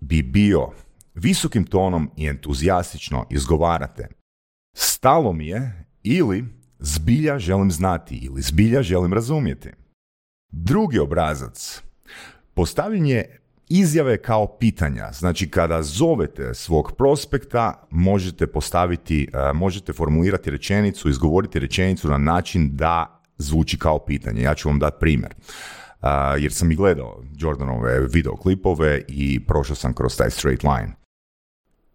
bi 0.00 0.22
bio 0.22 0.68
visokim 1.14 1.64
tonom 1.64 2.10
i 2.16 2.26
entuzijastično 2.26 3.26
izgovarate. 3.30 4.08
Stalo 4.76 5.32
mi 5.32 5.46
je 5.46 5.84
ili 6.02 6.44
zbilja 6.78 7.38
želim 7.38 7.70
znati 7.70 8.16
ili 8.16 8.42
zbilja 8.42 8.82
želim 8.82 9.12
razumjeti. 9.12 9.70
Drugi 10.52 10.98
obrazac, 10.98 11.82
postavljanje 12.54 13.24
izjave 13.68 14.22
kao 14.22 14.46
pitanja. 14.58 15.12
Znači 15.12 15.50
kada 15.50 15.82
zovete 15.82 16.54
svog 16.54 16.92
prospekta 16.98 17.86
možete 17.90 18.46
postaviti, 18.46 19.28
e, 19.32 19.52
možete 19.52 19.92
formulirati 19.92 20.50
rečenicu, 20.50 21.08
izgovoriti 21.08 21.58
rečenicu 21.58 22.08
na 22.08 22.18
način 22.18 22.76
da 22.76 23.22
zvuči 23.38 23.78
kao 23.78 23.98
pitanje. 23.98 24.42
Ja 24.42 24.54
ću 24.54 24.68
vam 24.68 24.78
dati 24.78 24.96
primjer. 25.00 25.34
Jer 26.38 26.52
sam 26.52 26.72
i 26.72 26.76
gledao 26.76 27.22
Jordanove 27.36 28.00
videoklipove 28.12 29.02
i 29.08 29.46
prošao 29.46 29.76
sam 29.76 29.94
kroz 29.94 30.16
taj 30.16 30.30
straight 30.30 30.64
line. 30.64 30.92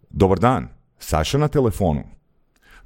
Dobar 0.10 0.40
dan, 0.40 0.68
Saša 1.00 1.38
na 1.38 1.48
telefonu. 1.48 2.04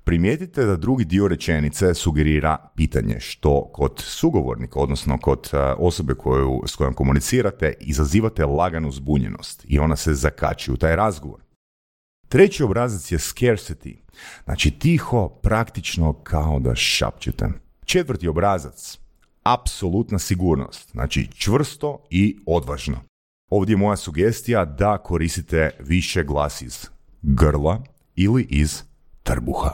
Primijetite 0.04 0.66
da 0.66 0.76
drugi 0.76 1.06
dio 1.06 1.28
rečenice 1.28 1.94
sugerira 1.94 2.58
pitanje, 2.76 3.20
što 3.20 3.70
kod 3.74 3.94
sugovornika, 3.98 4.80
odnosno 4.80 5.18
kod 5.18 5.52
osobe 5.78 6.14
koju, 6.14 6.62
s 6.66 6.76
kojom 6.76 6.94
komunicirate, 6.94 7.74
izazivate 7.80 8.46
laganu 8.46 8.92
zbunjenost 8.92 9.66
i 9.68 9.80
ona 9.80 9.96
se 9.96 10.14
zakači 10.14 10.72
u 10.72 10.78
taj 10.78 10.96
razgovor. 10.96 11.40
Treći 12.28 12.64
obrazac 12.64 13.12
je 13.12 13.18
scarcity, 13.18 13.98
znači 14.44 14.72
tiho, 14.72 15.30
praktično 15.30 16.14
kao 16.14 16.60
da 16.60 16.76
šapćete. 16.76 17.50
Četvrti 17.86 18.28
obrazac, 18.28 18.99
apsolutna 19.44 20.20
sigurnost, 20.20 20.92
znači 20.92 21.28
čvrsto 21.38 22.04
i 22.10 22.38
odvažno. 22.46 22.98
Ovdje 23.50 23.74
je 23.74 23.78
moja 23.78 23.96
sugestija 23.96 24.66
da 24.66 24.98
koristite 24.98 25.70
više 25.80 26.24
glas 26.24 26.62
iz 26.62 26.88
grla 27.22 27.84
ili 28.16 28.48
iz 28.50 28.84
trbuha. 29.24 29.72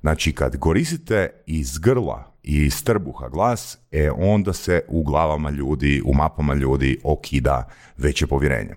Znači 0.00 0.32
kad 0.32 0.58
koristite 0.58 1.30
iz 1.46 1.78
grla 1.78 2.32
i 2.42 2.56
iz 2.56 2.84
trbuha 2.84 3.28
glas, 3.28 3.78
e 3.90 4.10
onda 4.10 4.52
se 4.52 4.82
u 4.88 5.02
glavama 5.02 5.50
ljudi, 5.50 6.02
u 6.04 6.14
mapama 6.14 6.54
ljudi 6.54 6.98
okida 7.04 7.68
veće 7.96 8.26
povjerenje. 8.26 8.74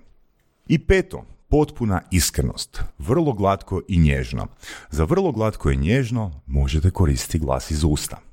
I 0.68 0.78
peto, 0.78 1.24
potpuna 1.48 2.00
iskrenost, 2.10 2.82
vrlo 2.98 3.32
glatko 3.32 3.80
i 3.88 3.98
nježno. 3.98 4.46
Za 4.90 5.04
vrlo 5.04 5.32
glatko 5.32 5.70
i 5.70 5.76
nježno 5.76 6.40
možete 6.46 6.90
koristiti 6.90 7.38
glas 7.38 7.70
iz 7.70 7.84
usta. 7.84 8.27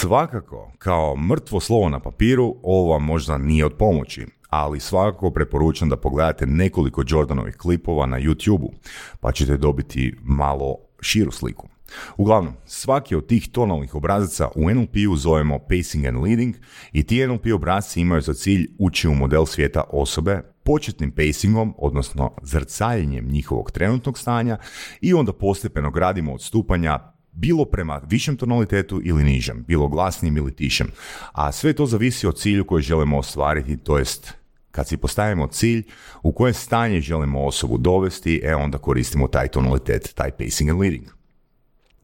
Svakako, 0.00 0.72
kao 0.78 1.16
mrtvo 1.16 1.60
slovo 1.60 1.88
na 1.88 2.00
papiru, 2.00 2.56
ovo 2.62 2.92
vam 2.92 3.04
možda 3.04 3.38
nije 3.38 3.66
od 3.66 3.74
pomoći, 3.74 4.26
ali 4.48 4.80
svakako 4.80 5.30
preporučam 5.30 5.88
da 5.88 5.96
pogledate 5.96 6.46
nekoliko 6.46 7.04
Jordanovih 7.08 7.56
klipova 7.56 8.06
na 8.06 8.20
YouTube-u, 8.20 8.72
pa 9.20 9.32
ćete 9.32 9.56
dobiti 9.56 10.14
malo 10.22 10.76
širu 11.00 11.30
sliku. 11.30 11.68
Uglavnom, 12.16 12.54
svaki 12.66 13.14
od 13.14 13.26
tih 13.26 13.48
tonalnih 13.48 13.94
obrazaca 13.94 14.48
u 14.54 14.70
NLP-u 14.70 15.16
zovemo 15.16 15.58
pacing 15.58 16.04
and 16.04 16.22
leading 16.22 16.54
i 16.92 17.02
ti 17.02 17.26
NLP 17.26 17.46
obrazci 17.54 18.00
imaju 18.00 18.20
za 18.20 18.34
cilj 18.34 18.68
ući 18.78 19.08
u 19.08 19.14
model 19.14 19.46
svijeta 19.46 19.84
osobe 19.90 20.42
početnim 20.62 21.10
pacingom, 21.10 21.74
odnosno 21.78 22.32
zrcaljenjem 22.42 23.28
njihovog 23.28 23.70
trenutnog 23.70 24.18
stanja 24.18 24.58
i 25.00 25.14
onda 25.14 25.32
postepeno 25.32 25.90
gradimo 25.90 26.34
odstupanja 26.34 27.09
bilo 27.32 27.64
prema 27.64 28.00
višem 28.08 28.36
tonalitetu 28.36 29.00
ili 29.04 29.24
nižem, 29.24 29.64
bilo 29.68 29.88
glasnim 29.88 30.36
ili 30.36 30.56
tišem. 30.56 30.86
A 31.32 31.52
sve 31.52 31.72
to 31.72 31.86
zavisi 31.86 32.26
od 32.26 32.38
cilju 32.38 32.64
koji 32.64 32.82
želimo 32.82 33.18
ostvariti, 33.18 33.76
to 33.76 33.98
jest 33.98 34.32
kad 34.70 34.88
si 34.88 34.96
postavimo 34.96 35.46
cilj 35.46 35.82
u 36.22 36.32
koje 36.32 36.52
stanje 36.52 37.00
želimo 37.00 37.46
osobu 37.46 37.78
dovesti, 37.78 38.40
e 38.44 38.54
onda 38.54 38.78
koristimo 38.78 39.28
taj 39.28 39.48
tonalitet, 39.48 40.12
taj 40.14 40.30
pacing 40.30 40.70
and 40.70 40.80
leading. 40.80 41.04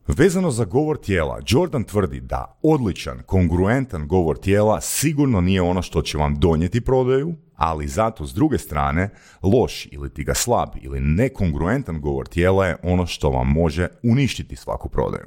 Vezano 0.06 0.50
za 0.50 0.64
govor 0.64 0.98
tijela, 0.98 1.40
Jordan 1.46 1.84
tvrdi 1.84 2.20
da 2.20 2.58
odličan, 2.62 3.22
kongruentan 3.26 4.08
govor 4.08 4.38
tijela 4.38 4.80
sigurno 4.80 5.40
nije 5.40 5.62
ono 5.62 5.82
što 5.82 6.02
će 6.02 6.18
vam 6.18 6.40
donijeti 6.40 6.80
prodaju, 6.80 7.34
ali 7.56 7.88
zato 7.88 8.26
s 8.26 8.34
druge 8.34 8.58
strane, 8.58 9.10
loš 9.42 9.88
ili 9.90 10.14
ti 10.14 10.24
ga 10.24 10.34
slab 10.34 10.68
ili 10.82 11.00
nekongruentan 11.00 12.00
govor 12.00 12.26
tijela 12.26 12.66
je 12.66 12.76
ono 12.82 13.06
što 13.06 13.30
vam 13.30 13.48
može 13.48 13.88
uništiti 14.02 14.56
svaku 14.56 14.88
prodaju. 14.88 15.26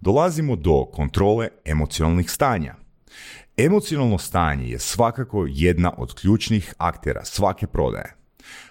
Dolazimo 0.00 0.56
do 0.56 0.84
kontrole 0.92 1.48
emocionalnih 1.64 2.30
stanja. 2.30 2.74
Emocionalno 3.56 4.18
stanje 4.18 4.68
je 4.68 4.78
svakako 4.78 5.46
jedna 5.48 5.92
od 5.98 6.14
ključnih 6.14 6.74
aktera 6.78 7.24
svake 7.24 7.66
prodaje. 7.66 8.14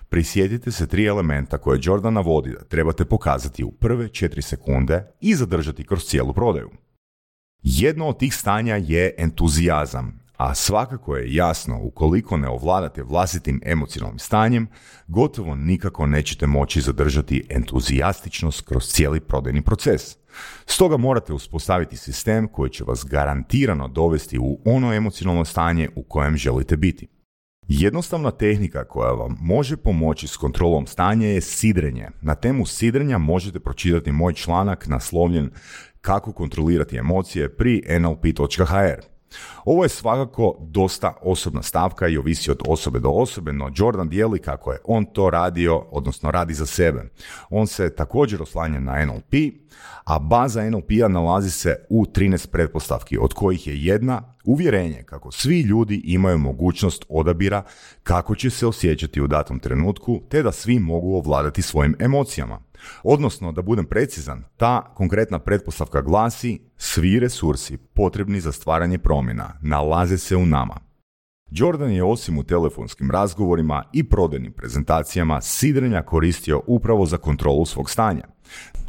Prisjetite 0.09 0.71
se 0.71 0.87
tri 0.87 1.05
elementa 1.05 1.57
koje 1.57 1.79
Jordan 1.83 2.13
navodi 2.13 2.51
da 2.51 2.63
trebate 2.63 3.05
pokazati 3.05 3.63
u 3.63 3.71
prve 3.71 4.09
četiri 4.09 4.41
sekunde 4.41 5.11
i 5.21 5.35
zadržati 5.35 5.87
kroz 5.87 6.03
cijelu 6.05 6.33
prodaju. 6.33 6.69
Jedno 7.63 8.07
od 8.07 8.19
tih 8.19 8.35
stanja 8.35 8.75
je 8.75 9.15
entuzijazam, 9.17 10.22
a 10.43 10.55
svakako 10.55 11.15
je 11.15 11.35
jasno 11.35 11.79
ukoliko 11.83 12.37
ne 12.37 12.49
ovladate 12.49 13.03
vlastitim 13.03 13.61
emocionalnim 13.65 14.19
stanjem, 14.19 14.67
gotovo 15.07 15.55
nikako 15.55 16.05
nećete 16.05 16.47
moći 16.47 16.81
zadržati 16.81 17.47
entuzijastičnost 17.49 18.61
kroz 18.61 18.87
cijeli 18.87 19.19
prodajni 19.19 19.61
proces. 19.61 20.01
Stoga 20.65 20.97
morate 20.97 21.33
uspostaviti 21.33 21.97
sistem 21.97 22.47
koji 22.47 22.69
će 22.69 22.83
vas 22.83 23.05
garantirano 23.05 23.87
dovesti 23.87 24.39
u 24.39 24.59
ono 24.65 24.93
emocionalno 24.93 25.45
stanje 25.45 25.89
u 25.95 26.03
kojem 26.03 26.37
želite 26.37 26.77
biti. 26.77 27.07
Jednostavna 27.67 28.31
tehnika 28.31 28.83
koja 28.83 29.11
vam 29.11 29.37
može 29.41 29.77
pomoći 29.77 30.27
s 30.27 30.37
kontrolom 30.37 30.87
stanja 30.87 31.27
je 31.27 31.41
sidrenje. 31.41 32.09
Na 32.21 32.35
temu 32.35 32.65
sidrenja 32.65 33.17
možete 33.17 33.59
pročitati 33.59 34.11
moj 34.11 34.33
članak 34.33 34.87
naslovljen 34.87 35.49
kako 36.01 36.31
kontrolirati 36.33 36.97
emocije 36.97 37.55
pri 37.55 37.81
nlp.hr. 37.99 39.12
Ovo 39.65 39.83
je 39.83 39.89
svakako 39.89 40.55
dosta 40.59 41.13
osobna 41.21 41.61
stavka 41.61 42.07
i 42.07 42.17
ovisi 42.17 42.51
od 42.51 42.61
osobe 42.67 42.99
do 42.99 43.09
osobe, 43.09 43.53
no 43.53 43.71
Jordan 43.75 44.09
dijeli 44.09 44.39
kako 44.39 44.71
je 44.71 44.79
on 44.83 45.05
to 45.05 45.29
radio, 45.29 45.77
odnosno 45.91 46.31
radi 46.31 46.53
za 46.53 46.65
sebe. 46.65 47.09
On 47.49 47.67
se 47.67 47.95
također 47.95 48.41
oslanja 48.41 48.79
na 48.79 49.05
NLP, 49.05 49.33
a 50.03 50.19
baza 50.19 50.69
NLP-a 50.69 51.07
nalazi 51.07 51.51
se 51.51 51.85
u 51.89 52.05
13 52.05 52.47
pretpostavki, 52.47 53.17
od 53.17 53.33
kojih 53.33 53.67
je 53.67 53.85
jedna 53.85 54.33
uvjerenje 54.45 55.03
kako 55.05 55.31
svi 55.31 55.61
ljudi 55.61 56.01
imaju 56.05 56.37
mogućnost 56.37 57.05
odabira 57.09 57.63
kako 58.03 58.35
će 58.35 58.49
se 58.49 58.67
osjećati 58.67 59.21
u 59.21 59.27
datom 59.27 59.59
trenutku, 59.59 60.21
te 60.29 60.43
da 60.43 60.51
svi 60.51 60.79
mogu 60.79 61.15
ovladati 61.15 61.61
svojim 61.61 61.95
emocijama. 61.99 62.59
Odnosno, 63.03 63.51
da 63.51 63.61
budem 63.61 63.85
precizan, 63.85 64.43
ta 64.57 64.93
konkretna 64.95 65.39
pretpostavka 65.39 66.01
glasi 66.01 66.59
svi 66.77 67.19
resursi 67.19 67.77
potrebni 67.77 68.39
za 68.39 68.51
stvaranje 68.51 68.97
promjena 68.97 69.53
nalaze 69.61 70.17
se 70.17 70.35
u 70.35 70.45
nama. 70.45 70.93
Jordan 71.51 71.91
je 71.91 72.03
osim 72.03 72.37
u 72.37 72.43
telefonskim 72.43 73.11
razgovorima 73.11 73.83
i 73.93 74.03
prodajnim 74.03 74.53
prezentacijama 74.53 75.41
sidrenja 75.41 76.01
koristio 76.01 76.61
upravo 76.67 77.05
za 77.05 77.17
kontrolu 77.17 77.65
svog 77.65 77.89
stanja. 77.89 78.23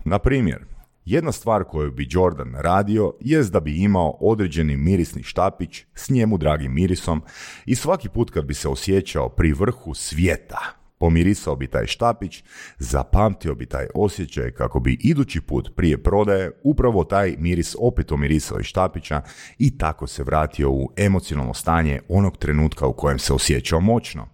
Na 0.05 0.19
primjer, 0.19 0.65
jedna 1.05 1.33
stvar 1.33 1.65
koju 1.65 1.93
bi 1.93 2.09
Jordan 2.11 2.55
radio 2.55 3.13
jest 3.21 3.53
da 3.53 3.61
bi 3.61 3.83
imao 3.83 4.17
određeni 4.21 4.77
mirisni 4.77 5.23
štapić 5.23 5.85
s 5.95 6.11
njemu 6.11 6.39
dragim 6.39 6.75
mirisom 6.75 7.23
i 7.67 7.75
svaki 7.75 8.09
put 8.09 8.31
kad 8.31 8.45
bi 8.45 8.55
se 8.55 8.69
osjećao 8.69 9.29
pri 9.29 9.53
vrhu 9.53 9.95
svijeta, 9.95 10.84
Pomirisao 10.99 11.57
bi 11.57 11.67
taj 11.67 11.87
štapić, 11.87 12.45
zapamtio 12.79 13.55
bi 13.55 13.67
taj 13.67 13.87
osjećaj 13.95 14.51
kako 14.51 14.81
bi 14.81 14.99
idući 15.01 15.41
put 15.41 15.77
prije 15.77 16.03
prodaje 16.03 16.51
upravo 16.63 17.05
taj 17.05 17.37
miris 17.39 17.77
opet 17.79 18.13
omirisao 18.13 18.61
iz 18.61 18.67
štapića 18.67 19.23
i 19.59 19.79
tako 19.79 20.07
se 20.07 20.23
vratio 20.23 20.71
u 20.71 20.91
emocionalno 20.97 21.55
stanje 21.55 22.01
onog 22.09 22.37
trenutka 22.37 22.87
u 22.87 22.93
kojem 22.93 23.19
se 23.19 23.33
osjećao 23.33 23.81
moćno. 23.81 24.29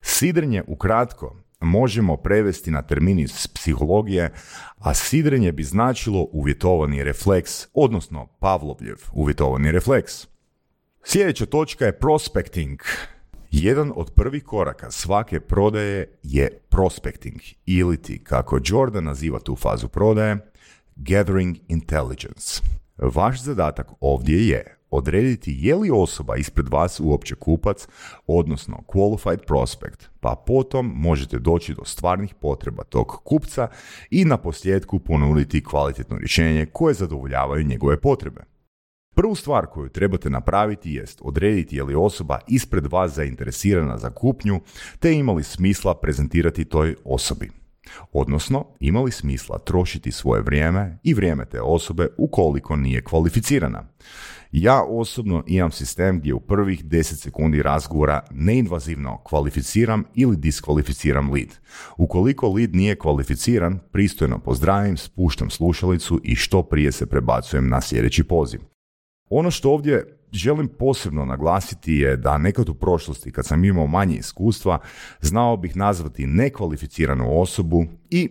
Sidrenje 0.00 0.62
ukratko 0.66 1.36
možemo 1.60 2.16
prevesti 2.16 2.70
na 2.70 2.82
termin 2.82 3.18
iz 3.18 3.48
psihologije, 3.54 4.32
a 4.78 4.94
sidrenje 4.94 5.52
bi 5.52 5.62
značilo 5.62 6.28
uvjetovani 6.32 7.04
refleks, 7.04 7.66
odnosno 7.74 8.26
Pavlovljev 8.26 8.96
uvjetovani 9.12 9.72
refleks. 9.72 10.26
Sljedeća 11.04 11.46
točka 11.46 11.84
je 11.84 11.98
prospecting 11.98 12.80
Jedan 13.50 13.92
od 13.96 14.10
prvih 14.10 14.44
koraka 14.44 14.90
svake 14.90 15.40
prodaje 15.40 16.18
je 16.22 16.58
prospecting 16.68 17.40
ili 17.66 18.02
ti, 18.02 18.24
kako 18.24 18.60
Jordan 18.64 19.04
naziva 19.04 19.38
tu 19.38 19.56
fazu 19.56 19.88
prodaje, 19.88 20.36
gathering 20.96 21.56
intelligence. 21.68 22.62
Vaš 22.98 23.42
zadatak 23.42 23.88
ovdje 24.00 24.48
je 24.48 24.76
odrediti 24.90 25.56
je 25.58 25.74
li 25.74 25.90
osoba 25.90 26.36
ispred 26.36 26.68
vas 26.68 27.00
uopće 27.00 27.34
kupac, 27.34 27.88
odnosno 28.26 28.82
qualified 28.86 29.46
prospect, 29.46 30.08
pa 30.20 30.42
potom 30.46 30.92
možete 30.94 31.38
doći 31.38 31.74
do 31.74 31.84
stvarnih 31.84 32.34
potreba 32.34 32.84
tog 32.84 33.06
kupca 33.24 33.68
i 34.10 34.24
na 34.24 34.36
posljedku 34.36 34.98
ponuditi 34.98 35.64
kvalitetno 35.64 36.18
rješenje 36.18 36.66
koje 36.66 36.94
zadovoljavaju 36.94 37.64
njegove 37.64 38.00
potrebe. 38.00 38.55
Prvu 39.16 39.34
stvar 39.34 39.66
koju 39.66 39.88
trebate 39.88 40.30
napraviti 40.30 40.92
jest 40.92 41.20
odrediti 41.22 41.76
je 41.76 41.84
li 41.84 41.94
osoba 41.94 42.38
ispred 42.48 42.86
vas 42.86 43.14
zainteresirana 43.14 43.98
za 43.98 44.10
kupnju, 44.10 44.60
te 44.98 45.12
imali 45.12 45.42
smisla 45.42 45.94
prezentirati 45.94 46.64
toj 46.64 46.96
osobi. 47.04 47.50
Odnosno, 48.12 48.66
imali 48.80 49.12
smisla 49.12 49.58
trošiti 49.58 50.12
svoje 50.12 50.42
vrijeme 50.42 50.98
i 51.02 51.14
vrijeme 51.14 51.44
te 51.44 51.60
osobe 51.60 52.08
ukoliko 52.18 52.76
nije 52.76 53.04
kvalificirana. 53.04 53.88
Ja 54.52 54.82
osobno 54.82 55.44
imam 55.46 55.70
sistem 55.70 56.18
gdje 56.18 56.34
u 56.34 56.40
prvih 56.40 56.84
10 56.84 57.02
sekundi 57.02 57.62
razgovora 57.62 58.20
neinvazivno 58.30 59.18
kvalificiram 59.24 60.04
ili 60.14 60.36
diskvalificiram 60.36 61.32
lead. 61.32 61.58
Ukoliko 61.96 62.48
lead 62.48 62.74
nije 62.74 62.98
kvalificiran, 62.98 63.78
pristojno 63.92 64.38
pozdravim, 64.38 64.96
spuštam 64.96 65.50
slušalicu 65.50 66.20
i 66.24 66.34
što 66.34 66.62
prije 66.62 66.92
se 66.92 67.06
prebacujem 67.06 67.68
na 67.68 67.80
sljedeći 67.80 68.24
poziv. 68.24 68.75
Ono 69.30 69.50
što 69.50 69.70
ovdje 69.70 70.18
želim 70.32 70.68
posebno 70.68 71.24
naglasiti 71.24 71.92
je 71.92 72.16
da 72.16 72.38
nekad 72.38 72.68
u 72.68 72.74
prošlosti 72.74 73.32
kad 73.32 73.46
sam 73.46 73.64
imao 73.64 73.86
manje 73.86 74.16
iskustva 74.16 74.78
znao 75.20 75.56
bih 75.56 75.76
nazvati 75.76 76.26
nekvalificiranu 76.26 77.40
osobu 77.40 77.84
i 78.10 78.30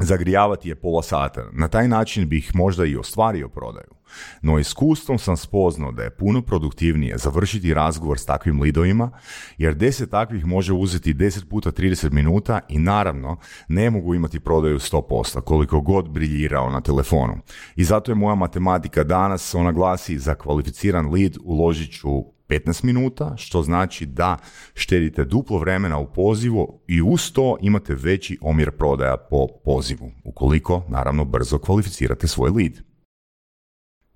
zagrijavati 0.00 0.68
je 0.68 0.74
pola 0.74 1.02
sata. 1.02 1.48
Na 1.52 1.68
taj 1.68 1.88
način 1.88 2.28
bih 2.28 2.50
možda 2.54 2.84
i 2.84 2.96
ostvario 2.96 3.48
prodaju. 3.48 3.97
No 4.42 4.58
iskustvom 4.58 5.18
sam 5.18 5.36
spoznao 5.36 5.92
da 5.92 6.02
je 6.02 6.10
puno 6.10 6.42
produktivnije 6.42 7.18
završiti 7.18 7.74
razgovor 7.74 8.18
s 8.18 8.26
takvim 8.26 8.62
lidovima, 8.62 9.10
jer 9.58 9.76
10 9.76 10.10
takvih 10.10 10.46
može 10.46 10.72
uzeti 10.72 11.14
10 11.14 11.44
puta 11.44 11.72
30 11.72 12.12
minuta 12.12 12.60
i 12.68 12.78
naravno 12.78 13.36
ne 13.68 13.90
mogu 13.90 14.14
imati 14.14 14.40
prodaju 14.40 14.78
100%, 14.78 15.40
koliko 15.40 15.80
god 15.80 16.08
briljirao 16.08 16.70
na 16.70 16.80
telefonu. 16.80 17.38
I 17.76 17.84
zato 17.84 18.10
je 18.10 18.14
moja 18.14 18.34
matematika 18.34 19.04
danas, 19.04 19.54
ona 19.54 19.72
glasi 19.72 20.18
za 20.18 20.34
kvalificiran 20.34 21.12
lead 21.12 21.36
uložit 21.44 21.92
ću 21.92 22.08
15 22.48 22.84
minuta, 22.84 23.34
što 23.36 23.62
znači 23.62 24.06
da 24.06 24.36
štedite 24.74 25.24
duplo 25.24 25.58
vremena 25.58 25.98
u 25.98 26.12
pozivu 26.12 26.80
i 26.86 27.02
uz 27.02 27.32
to 27.32 27.56
imate 27.60 27.94
veći 27.94 28.38
omjer 28.40 28.70
prodaja 28.70 29.16
po 29.16 29.46
pozivu, 29.64 30.10
ukoliko 30.24 30.82
naravno 30.88 31.24
brzo 31.24 31.58
kvalificirate 31.58 32.28
svoj 32.28 32.50
lead. 32.50 32.87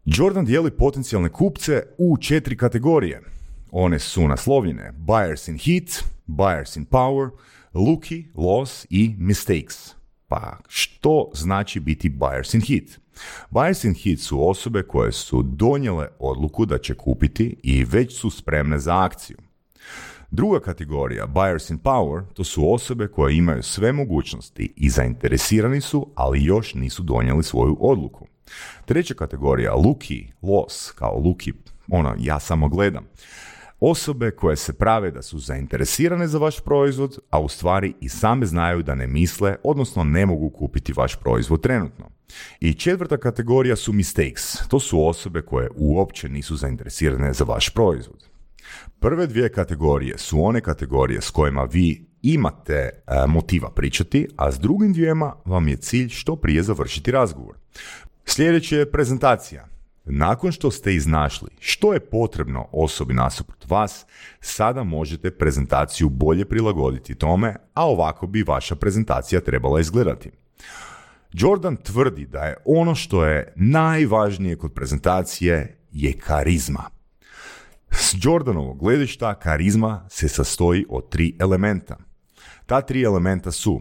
Jordan 0.04 0.44
dijeli 0.44 0.70
potencijalne 0.70 1.28
kupce 1.28 1.82
u 1.98 2.16
četiri 2.16 2.56
kategorije. 2.56 3.22
One 3.70 3.98
su 3.98 4.28
naslovljene 4.28 4.92
Buyers 4.98 5.48
in 5.48 5.58
Heat, 5.58 6.04
Buyers 6.26 6.76
in 6.76 6.84
Power, 6.84 7.30
Lucky, 7.74 8.24
Loss 8.34 8.86
i 8.90 9.14
Mistakes. 9.18 9.94
Pa 10.28 10.58
što 10.68 11.30
znači 11.34 11.80
biti 11.80 12.10
Buyers 12.10 12.54
in 12.54 12.60
Heat? 12.60 13.00
Buyers 13.50 13.84
in 13.86 13.94
Heat 13.94 14.18
su 14.18 14.48
osobe 14.48 14.82
koje 14.82 15.12
su 15.12 15.42
donijele 15.42 16.08
odluku 16.18 16.66
da 16.66 16.78
će 16.78 16.94
kupiti 16.94 17.56
i 17.62 17.84
već 17.84 18.20
su 18.20 18.30
spremne 18.30 18.78
za 18.78 19.04
akciju. 19.04 19.36
Druga 20.30 20.60
kategorija, 20.60 21.26
buyers 21.26 21.70
in 21.70 21.78
power, 21.78 22.22
to 22.34 22.44
su 22.44 22.72
osobe 22.72 23.08
koje 23.08 23.36
imaju 23.36 23.62
sve 23.62 23.92
mogućnosti 23.92 24.72
i 24.76 24.90
zainteresirani 24.90 25.80
su, 25.80 26.10
ali 26.14 26.44
još 26.44 26.74
nisu 26.74 27.02
donijeli 27.02 27.42
svoju 27.42 27.76
odluku. 27.80 28.21
Treća 28.84 29.14
kategorija, 29.14 29.72
looky, 29.72 30.26
loss, 30.42 30.90
kao 30.90 31.20
looky, 31.20 31.52
ono, 31.88 32.14
ja 32.18 32.40
samo 32.40 32.68
gledam. 32.68 33.04
Osobe 33.80 34.30
koje 34.30 34.56
se 34.56 34.72
prave 34.72 35.10
da 35.10 35.22
su 35.22 35.38
zainteresirane 35.38 36.26
za 36.26 36.38
vaš 36.38 36.60
proizvod, 36.60 37.18
a 37.30 37.40
u 37.40 37.48
stvari 37.48 37.94
i 38.00 38.08
same 38.08 38.46
znaju 38.46 38.82
da 38.82 38.94
ne 38.94 39.06
misle, 39.06 39.56
odnosno 39.64 40.04
ne 40.04 40.26
mogu 40.26 40.50
kupiti 40.50 40.92
vaš 40.96 41.16
proizvod 41.16 41.62
trenutno. 41.62 42.10
I 42.60 42.74
četvrta 42.74 43.16
kategorija 43.16 43.76
su 43.76 43.92
mistakes. 43.92 44.68
To 44.68 44.80
su 44.80 45.06
osobe 45.06 45.42
koje 45.42 45.68
uopće 45.76 46.28
nisu 46.28 46.56
zainteresirane 46.56 47.32
za 47.32 47.44
vaš 47.44 47.70
proizvod. 47.70 48.28
Prve 49.00 49.26
dvije 49.26 49.52
kategorije 49.52 50.18
su 50.18 50.44
one 50.44 50.60
kategorije 50.60 51.20
s 51.20 51.30
kojima 51.30 51.64
vi 51.64 52.06
imate 52.22 52.72
e, 52.72 52.90
motiva 53.28 53.70
pričati, 53.70 54.28
a 54.36 54.52
s 54.52 54.58
drugim 54.58 54.92
dvijema 54.92 55.34
vam 55.44 55.68
je 55.68 55.76
cilj 55.76 56.08
što 56.08 56.36
prije 56.36 56.62
završiti 56.62 57.10
razgovor. 57.10 57.56
Sljedeće 58.26 58.76
je 58.76 58.90
prezentacija. 58.90 59.68
Nakon 60.04 60.52
što 60.52 60.70
ste 60.70 60.94
iznašli 60.94 61.48
što 61.58 61.92
je 61.92 62.00
potrebno 62.00 62.68
osobi 62.72 63.14
nasuprot 63.14 63.70
vas, 63.70 64.06
sada 64.40 64.84
možete 64.84 65.30
prezentaciju 65.30 66.08
bolje 66.08 66.44
prilagoditi 66.44 67.14
tome, 67.14 67.56
a 67.74 67.86
ovako 67.88 68.26
bi 68.26 68.42
vaša 68.42 68.76
prezentacija 68.76 69.40
trebala 69.40 69.80
izgledati. 69.80 70.30
Jordan 71.32 71.76
tvrdi 71.76 72.26
da 72.26 72.44
je 72.44 72.56
ono 72.64 72.94
što 72.94 73.24
je 73.24 73.52
najvažnije 73.56 74.56
kod 74.56 74.72
prezentacije 74.72 75.78
je 75.92 76.12
karizma. 76.12 76.82
S 77.90 78.14
Jordanovog 78.22 78.78
gledišta 78.78 79.34
karizma 79.34 80.06
se 80.08 80.28
sastoji 80.28 80.86
od 80.88 81.08
tri 81.08 81.36
elementa. 81.40 81.96
Ta 82.66 82.80
tri 82.80 83.02
elementa 83.02 83.52
su 83.52 83.80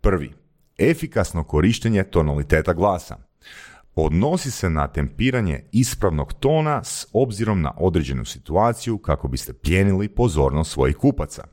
prvi, 0.00 0.32
efikasno 0.78 1.44
korištenje 1.44 2.04
tonaliteta 2.04 2.72
glasa 2.72 3.29
odnosi 3.94 4.50
se 4.50 4.70
na 4.70 4.88
tempiranje 4.88 5.64
ispravnog 5.72 6.32
tona 6.32 6.84
s 6.84 7.06
obzirom 7.12 7.60
na 7.60 7.72
određenu 7.76 8.24
situaciju 8.24 8.98
kako 8.98 9.28
biste 9.28 9.52
pljenili 9.52 10.08
pozornost 10.08 10.72
svojih 10.72 10.96
kupaca. 10.96 11.44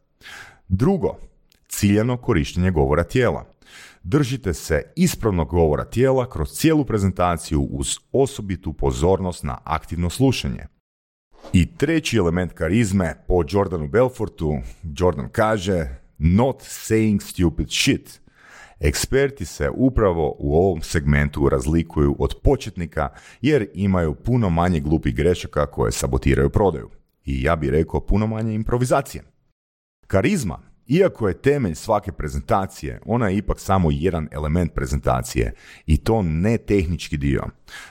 Drugo, 0.68 1.18
ciljano 1.68 2.18
korištenje 2.18 2.72
govora 2.72 3.04
tijela. 3.04 3.46
Držite 4.04 4.54
se 4.54 4.92
ispravnog 4.96 5.50
govora 5.50 5.86
tijela 5.86 6.30
kroz 6.30 6.50
cijelu 6.50 6.86
prezentaciju 6.86 7.62
uz 7.62 7.98
osobitu 8.12 8.74
pozornost 8.74 9.44
na 9.44 9.58
aktivno 9.64 10.10
slušanje. 10.10 10.66
I 11.54 11.66
treći 11.66 12.18
element 12.18 12.54
karizme 12.54 13.24
po 13.28 13.44
Jordanu 13.50 13.88
Belfortu, 13.88 14.58
Jordan 14.98 15.30
kaže 15.32 15.86
not 16.18 16.62
saying 16.62 17.22
stupid 17.22 17.68
shit– 17.70 18.20
Eksperti 18.80 19.46
se 19.46 19.70
upravo 19.70 20.36
u 20.40 20.56
ovom 20.56 20.82
segmentu 20.82 21.50
razlikuju 21.50 22.16
od 22.20 22.36
početnika 22.44 23.10
jer 23.42 23.68
imaju 23.74 24.16
puno 24.16 24.50
manje 24.50 24.80
glupih 24.80 25.16
grešaka 25.16 25.66
koje 25.66 25.92
sabotiraju 25.92 26.50
prodaju. 26.50 26.90
I 27.26 27.44
ja 27.44 27.56
bih 27.56 27.70
rekao 27.70 28.06
puno 28.06 28.28
manje 28.28 28.54
improvizacije. 28.54 29.24
Karizma, 30.08 30.60
iako 30.88 31.28
je 31.28 31.42
temelj 31.42 31.76
svake 31.76 32.12
prezentacije, 32.12 33.00
ona 33.06 33.30
je 33.30 33.38
ipak 33.38 33.60
samo 33.60 33.92
jedan 33.92 34.28
element 34.32 34.74
prezentacije 34.74 35.54
i 35.86 35.98
to 35.98 36.22
ne 36.22 36.58
tehnički 36.58 37.18
dio. 37.18 37.44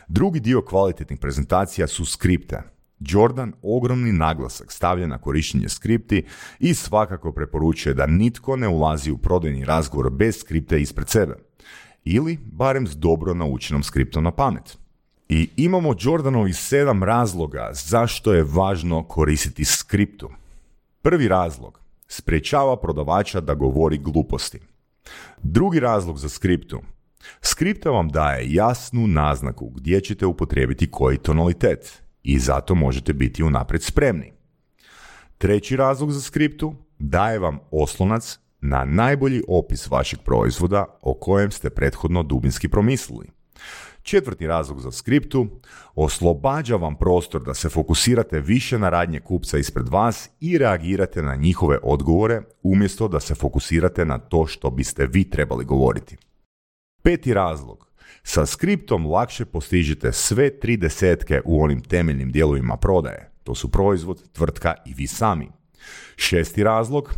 Drugi 0.08 0.40
dio 0.40 0.62
kvalitetnih 0.62 1.18
prezentacija 1.18 1.86
su 1.86 2.04
skripte, 2.04 2.62
Jordan 3.00 3.52
ogromni 3.62 4.12
naglasak 4.12 4.72
stavlja 4.72 5.06
na 5.06 5.18
korištenje 5.18 5.68
skripti 5.68 6.24
i 6.58 6.74
svakako 6.74 7.32
preporučuje 7.32 7.94
da 7.94 8.06
nitko 8.06 8.56
ne 8.56 8.68
ulazi 8.68 9.10
u 9.10 9.18
prodajni 9.18 9.64
razgovor 9.64 10.10
bez 10.10 10.40
skripte 10.40 10.80
ispred 10.80 11.08
sebe. 11.08 11.36
Ili 12.04 12.38
barem 12.52 12.86
s 12.86 12.96
dobro 12.96 13.34
naučenom 13.34 13.82
skriptom 13.82 14.24
na 14.24 14.30
pamet. 14.30 14.78
I 15.28 15.48
imamo 15.56 15.94
Jordanovi 16.00 16.52
sedam 16.52 17.02
razloga 17.02 17.70
zašto 17.72 18.32
je 18.32 18.46
važno 18.48 19.04
koristiti 19.04 19.64
skriptu. 19.64 20.30
Prvi 21.02 21.28
razlog, 21.28 21.80
sprečava 22.08 22.76
prodavača 22.76 23.40
da 23.40 23.54
govori 23.54 23.98
gluposti. 23.98 24.60
Drugi 25.42 25.80
razlog 25.80 26.18
za 26.18 26.28
skriptu, 26.28 26.80
skripta 27.40 27.90
vam 27.90 28.08
daje 28.08 28.52
jasnu 28.52 29.06
naznaku 29.06 29.70
gdje 29.70 30.00
ćete 30.00 30.26
upotrijebiti 30.26 30.90
koji 30.90 31.18
tonalitet 31.18 32.02
i 32.26 32.38
zato 32.38 32.74
možete 32.74 33.12
biti 33.12 33.42
unaprijed 33.42 33.82
spremni. 33.82 34.32
Treći 35.38 35.76
razlog 35.76 36.12
za 36.12 36.20
skriptu 36.20 36.74
daje 36.98 37.38
vam 37.38 37.58
oslonac 37.70 38.38
na 38.60 38.84
najbolji 38.84 39.42
opis 39.48 39.90
vašeg 39.90 40.18
proizvoda 40.24 40.98
o 41.02 41.14
kojem 41.14 41.50
ste 41.50 41.70
prethodno 41.70 42.22
dubinski 42.22 42.68
promislili. 42.68 43.26
Četvrti 44.02 44.46
razlog 44.46 44.80
za 44.80 44.90
skriptu 44.90 45.46
oslobađa 45.94 46.76
vam 46.76 46.96
prostor 46.96 47.42
da 47.42 47.54
se 47.54 47.68
fokusirate 47.68 48.40
više 48.40 48.78
na 48.78 48.88
radnje 48.88 49.20
kupca 49.20 49.58
ispred 49.58 49.88
vas 49.88 50.30
i 50.40 50.58
reagirate 50.58 51.22
na 51.22 51.34
njihove 51.36 51.78
odgovore 51.82 52.42
umjesto 52.62 53.08
da 53.08 53.20
se 53.20 53.34
fokusirate 53.34 54.04
na 54.04 54.18
to 54.18 54.46
što 54.46 54.70
biste 54.70 55.06
vi 55.06 55.30
trebali 55.30 55.64
govoriti. 55.64 56.16
Peti 57.02 57.34
razlog 57.34 57.85
sa 58.26 58.46
skriptom 58.46 59.06
lakše 59.06 59.44
postižete 59.44 60.12
sve 60.12 60.50
tri 60.60 60.76
desetke 60.76 61.40
u 61.44 61.62
onim 61.62 61.80
temeljnim 61.80 62.32
dijelovima 62.32 62.76
prodaje. 62.76 63.30
To 63.44 63.54
su 63.54 63.70
proizvod, 63.70 64.32
tvrtka 64.32 64.74
i 64.86 64.94
vi 64.94 65.06
sami. 65.06 65.48
Šesti 66.16 66.64
razlog, 66.64 67.14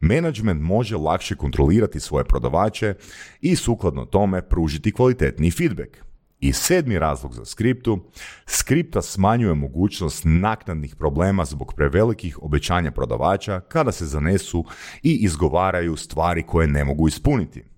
Management 0.00 0.62
može 0.62 0.96
lakše 0.96 1.36
kontrolirati 1.36 2.00
svoje 2.00 2.24
prodavače 2.24 2.94
i 3.40 3.56
sukladno 3.56 4.04
tome 4.04 4.48
pružiti 4.48 4.92
kvalitetni 4.92 5.50
feedback. 5.50 5.96
I 6.40 6.52
sedmi 6.52 6.98
razlog 6.98 7.34
za 7.34 7.44
skriptu, 7.44 8.10
skripta 8.46 9.02
smanjuje 9.02 9.54
mogućnost 9.54 10.22
naknadnih 10.24 10.96
problema 10.96 11.44
zbog 11.44 11.72
prevelikih 11.76 12.42
obećanja 12.42 12.90
prodavača 12.90 13.60
kada 13.60 13.92
se 13.92 14.06
zanesu 14.06 14.64
i 15.02 15.14
izgovaraju 15.24 15.96
stvari 15.96 16.42
koje 16.42 16.66
ne 16.66 16.84
mogu 16.84 17.08
ispuniti. 17.08 17.75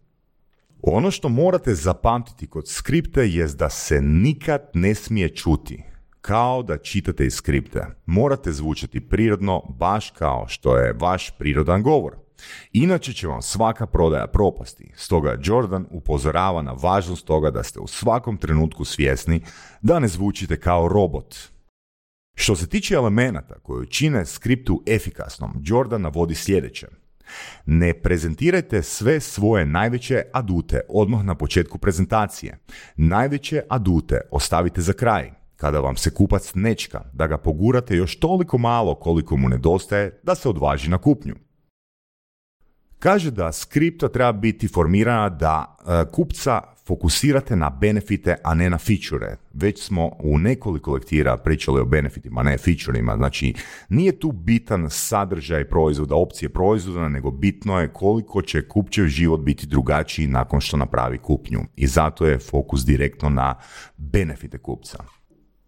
Ono 0.83 1.11
što 1.11 1.29
morate 1.29 1.75
zapamtiti 1.75 2.47
kod 2.47 2.69
skripte 2.69 3.29
je 3.29 3.47
da 3.47 3.71
se 3.71 4.01
nikad 4.03 4.71
ne 4.75 4.95
smije 4.95 5.29
čuti 5.29 5.83
kao 6.21 6.63
da 6.63 6.79
čitate 6.79 7.27
iz 7.27 7.35
skripte. 7.35 7.87
Morate 8.07 8.53
zvučati 8.53 9.01
prirodno, 9.01 9.63
baš 9.79 10.11
kao 10.11 10.45
što 10.49 10.77
je 10.77 10.97
vaš 11.01 11.31
prirodan 11.39 11.83
govor. 11.83 12.17
Inače 12.73 13.13
će 13.13 13.27
vam 13.27 13.43
svaka 13.43 13.87
prodaja 13.87 14.27
propasti. 14.27 14.93
Stoga 14.97 15.39
Jordan 15.43 15.87
upozorava 15.91 16.63
na 16.63 16.73
važnost 16.73 17.27
toga 17.27 17.51
da 17.51 17.63
ste 17.63 17.81
u 17.81 17.87
svakom 17.87 18.37
trenutku 18.37 18.85
svjesni 18.85 19.43
da 19.83 19.99
ne 19.99 20.09
zvučite 20.09 20.61
kao 20.61 20.89
robot. 20.89 21.37
Što 22.35 22.57
se 22.57 22.69
tiče 22.69 22.95
elemenata 22.95 23.59
koji 23.63 23.87
čine 23.87 24.27
skriptu 24.27 24.83
efikasnom, 24.87 25.61
Jordan 25.65 26.03
navodi 26.03 26.35
sljedeće. 26.35 26.87
Ne 27.67 27.95
prezentirajte 27.95 28.83
sve 28.83 29.21
svoje 29.21 29.67
najveće 29.67 30.23
adute 30.33 30.81
odmah 30.89 31.25
na 31.25 31.35
početku 31.35 31.79
prezentacije. 31.79 32.59
Najveće 32.97 33.63
adute 33.69 34.21
ostavite 34.31 34.81
za 34.81 34.93
kraj 34.93 35.31
kada 35.57 35.81
vam 35.81 35.97
se 35.97 36.11
kupac 36.11 36.53
nečka, 36.55 37.01
da 37.13 37.27
ga 37.27 37.39
pogurate 37.39 37.97
još 37.97 38.19
toliko 38.19 38.59
malo 38.59 38.95
koliko 38.95 39.37
mu 39.37 39.49
nedostaje 39.49 40.21
da 40.23 40.35
se 40.35 40.49
odvaži 40.49 40.91
na 40.91 40.99
kupnju. 40.99 41.35
Kaže 42.99 43.31
da 43.31 43.53
skripta 43.53 44.09
treba 44.09 44.33
biti 44.33 44.69
formirana 44.69 45.29
da 45.29 45.77
e, 45.79 46.11
kupca 46.13 46.63
fokusirate 46.87 47.57
na 47.57 47.71
benefite, 47.71 48.37
a 48.45 48.55
ne 48.55 48.71
na 48.71 48.79
fičure. 48.79 49.37
Već 49.55 49.83
smo 49.87 50.11
u 50.19 50.39
nekoliko 50.39 50.93
lektira 50.93 51.37
pričali 51.37 51.81
o 51.81 51.85
benefitima, 51.85 52.43
ne 52.43 52.59
fičurima. 52.59 53.17
Znači, 53.17 53.55
nije 53.89 54.19
tu 54.19 54.33
bitan 54.33 54.87
sadržaj 54.91 55.65
proizvoda, 55.65 56.15
opcije 56.15 56.49
proizvoda, 56.49 57.09
nego 57.09 57.31
bitno 57.31 57.81
je 57.81 57.93
koliko 57.93 58.43
će 58.43 58.69
kupčev 58.69 59.07
život 59.07 59.41
biti 59.41 59.67
drugačiji 59.67 60.27
nakon 60.27 60.61
što 60.61 60.77
napravi 60.77 61.19
kupnju. 61.19 61.61
I 61.77 61.87
zato 61.87 62.27
je 62.27 62.39
fokus 62.39 62.85
direktno 62.85 63.29
na 63.29 63.55
benefite 63.97 64.59
kupca. 64.59 64.99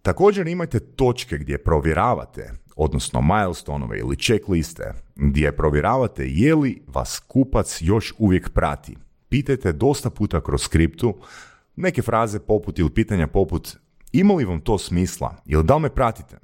Također 0.01 0.47
imate 0.47 0.79
točke 0.79 1.37
gdje 1.37 1.63
provjeravate, 1.63 2.51
odnosno 2.75 3.21
milestoneove 3.21 3.99
ili 3.99 4.15
checkliste, 4.15 4.93
gdje 5.15 5.55
provjeravate 5.55 6.25
je 6.27 6.55
li 6.55 6.83
vas 6.87 7.19
kupac 7.27 7.77
još 7.81 8.13
uvijek 8.17 8.49
prati. 8.49 8.97
Pitajte 9.29 9.71
dosta 9.71 10.09
puta 10.09 10.41
kroz 10.41 10.61
skriptu 10.61 11.15
neke 11.75 12.01
fraze 12.01 12.39
poput 12.39 12.79
ili 12.79 12.89
pitanja 12.89 13.27
poput 13.27 13.77
ima 14.11 14.33
li 14.33 14.45
vam 14.45 14.59
to 14.59 14.77
smisla 14.77 15.35
ili 15.45 15.63
da 15.63 15.75
li 15.75 15.81
me 15.81 15.89
pratite? 15.89 16.37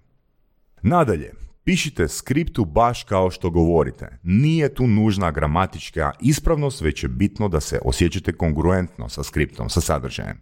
Nadalje, 0.82 1.34
pišite 1.64 2.08
skriptu 2.08 2.66
baš 2.66 3.04
kao 3.04 3.32
što 3.32 3.50
govorite. 3.50 4.20
Nije 4.24 4.74
tu 4.74 4.88
nužna 4.88 5.32
gramatička 5.32 6.12
ispravnost, 6.22 6.82
već 6.82 7.04
je 7.04 7.10
bitno 7.10 7.48
da 7.48 7.60
se 7.60 7.80
osjećate 7.86 8.34
kongruentno 8.34 9.10
sa 9.10 9.24
skriptom, 9.24 9.70
sa 9.70 9.82
sadržajem. 9.82 10.42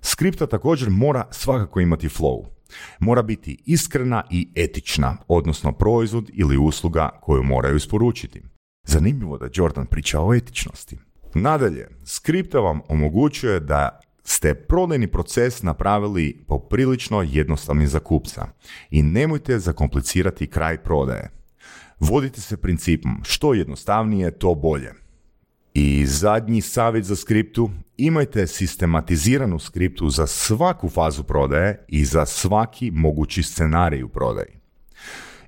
Skripta 0.00 0.46
također 0.46 0.90
mora 0.90 1.26
svakako 1.30 1.80
imati 1.80 2.08
flow. 2.08 2.44
Mora 2.98 3.22
biti 3.22 3.62
iskrena 3.66 4.24
i 4.30 4.48
etična, 4.54 5.16
odnosno 5.28 5.72
proizvod 5.72 6.30
ili 6.32 6.56
usluga 6.56 7.08
koju 7.22 7.42
moraju 7.42 7.76
isporučiti. 7.76 8.42
Zanimljivo 8.86 9.38
da 9.38 9.48
Jordan 9.54 9.86
priča 9.86 10.20
o 10.20 10.34
etičnosti. 10.34 10.98
Nadalje, 11.34 11.88
skripta 12.04 12.58
vam 12.58 12.80
omogućuje 12.88 13.60
da 13.60 14.00
ste 14.24 14.54
prodajni 14.54 15.06
proces 15.06 15.62
napravili 15.62 16.44
poprilično 16.48 17.22
jednostavni 17.22 17.86
za 17.86 18.00
kupca 18.00 18.46
i 18.90 19.02
nemojte 19.02 19.58
zakomplicirati 19.58 20.46
kraj 20.46 20.78
prodaje. 20.82 21.30
Vodite 22.00 22.40
se 22.40 22.56
principom 22.56 23.20
što 23.22 23.54
jednostavnije, 23.54 24.30
to 24.30 24.54
bolje. 24.54 24.92
I 25.74 26.06
zadnji 26.06 26.60
savjet 26.60 27.04
za 27.04 27.16
skriptu, 27.16 27.70
imajte 28.06 28.46
sistematiziranu 28.46 29.58
skriptu 29.58 30.10
za 30.10 30.26
svaku 30.26 30.88
fazu 30.88 31.22
prodaje 31.22 31.84
i 31.88 32.04
za 32.04 32.26
svaki 32.26 32.90
mogući 32.90 33.42
scenarij 33.42 34.02
u 34.02 34.08
prodaji. 34.08 34.58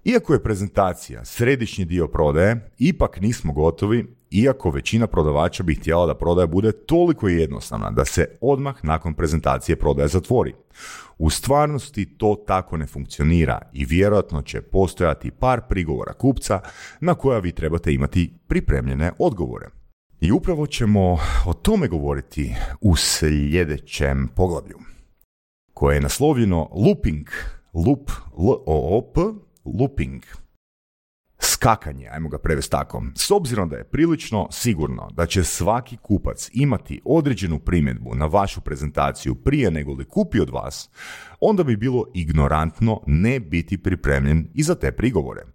Iako 0.04 0.32
je 0.32 0.42
prezentacija 0.42 1.24
središnji 1.24 1.84
dio 1.84 2.08
prodaje, 2.08 2.70
ipak 2.78 3.20
nismo 3.20 3.52
gotovi, 3.52 4.06
iako 4.30 4.70
većina 4.70 5.06
prodavača 5.06 5.62
bi 5.62 5.74
htjela 5.74 6.06
da 6.06 6.14
prodaja 6.14 6.46
bude 6.46 6.72
toliko 6.72 7.28
jednostavna 7.28 7.90
da 7.90 8.04
se 8.04 8.28
odmah 8.40 8.74
nakon 8.82 9.14
prezentacije 9.14 9.76
prodaja 9.76 10.08
zatvori. 10.08 10.54
U 11.18 11.30
stvarnosti 11.30 12.06
to 12.06 12.44
tako 12.46 12.76
ne 12.76 12.86
funkcionira 12.86 13.60
i 13.72 13.84
vjerojatno 13.84 14.42
će 14.42 14.60
postojati 14.60 15.30
par 15.30 15.60
prigovora 15.68 16.12
kupca 16.12 16.60
na 17.00 17.14
koja 17.14 17.38
vi 17.38 17.52
trebate 17.52 17.92
imati 17.92 18.32
pripremljene 18.46 19.12
odgovore. 19.18 19.83
I 20.24 20.32
upravo 20.32 20.66
ćemo 20.66 21.18
o 21.46 21.52
tome 21.52 21.88
govoriti 21.88 22.54
u 22.80 22.96
sljedećem 22.96 24.28
poglavlju, 24.37 24.78
koje 25.74 25.94
je 25.94 26.00
naslovljeno 26.00 26.68
Looping, 26.72 27.26
loop, 27.74 28.10
L-O-O-P, 28.38 29.20
looping, 29.64 30.22
skakanje, 31.38 32.08
ajmo 32.12 32.28
ga 32.28 32.38
prevesti 32.38 32.70
tako. 32.70 33.02
S 33.14 33.30
obzirom 33.30 33.68
da 33.68 33.76
je 33.76 33.84
prilično 33.84 34.48
sigurno 34.50 35.08
da 35.12 35.26
će 35.26 35.44
svaki 35.44 35.96
kupac 35.96 36.50
imati 36.52 37.00
određenu 37.04 37.58
primjedbu 37.58 38.14
na 38.14 38.26
vašu 38.26 38.60
prezentaciju 38.60 39.34
prije 39.34 39.70
nego 39.70 39.92
li 39.92 40.04
kupi 40.04 40.40
od 40.40 40.50
vas, 40.50 40.90
onda 41.40 41.64
bi 41.64 41.76
bilo 41.76 42.04
ignorantno 42.14 43.00
ne 43.06 43.40
biti 43.40 43.82
pripremljen 43.82 44.48
i 44.54 44.62
za 44.62 44.74
te 44.74 44.92
prigovore. 44.92 45.53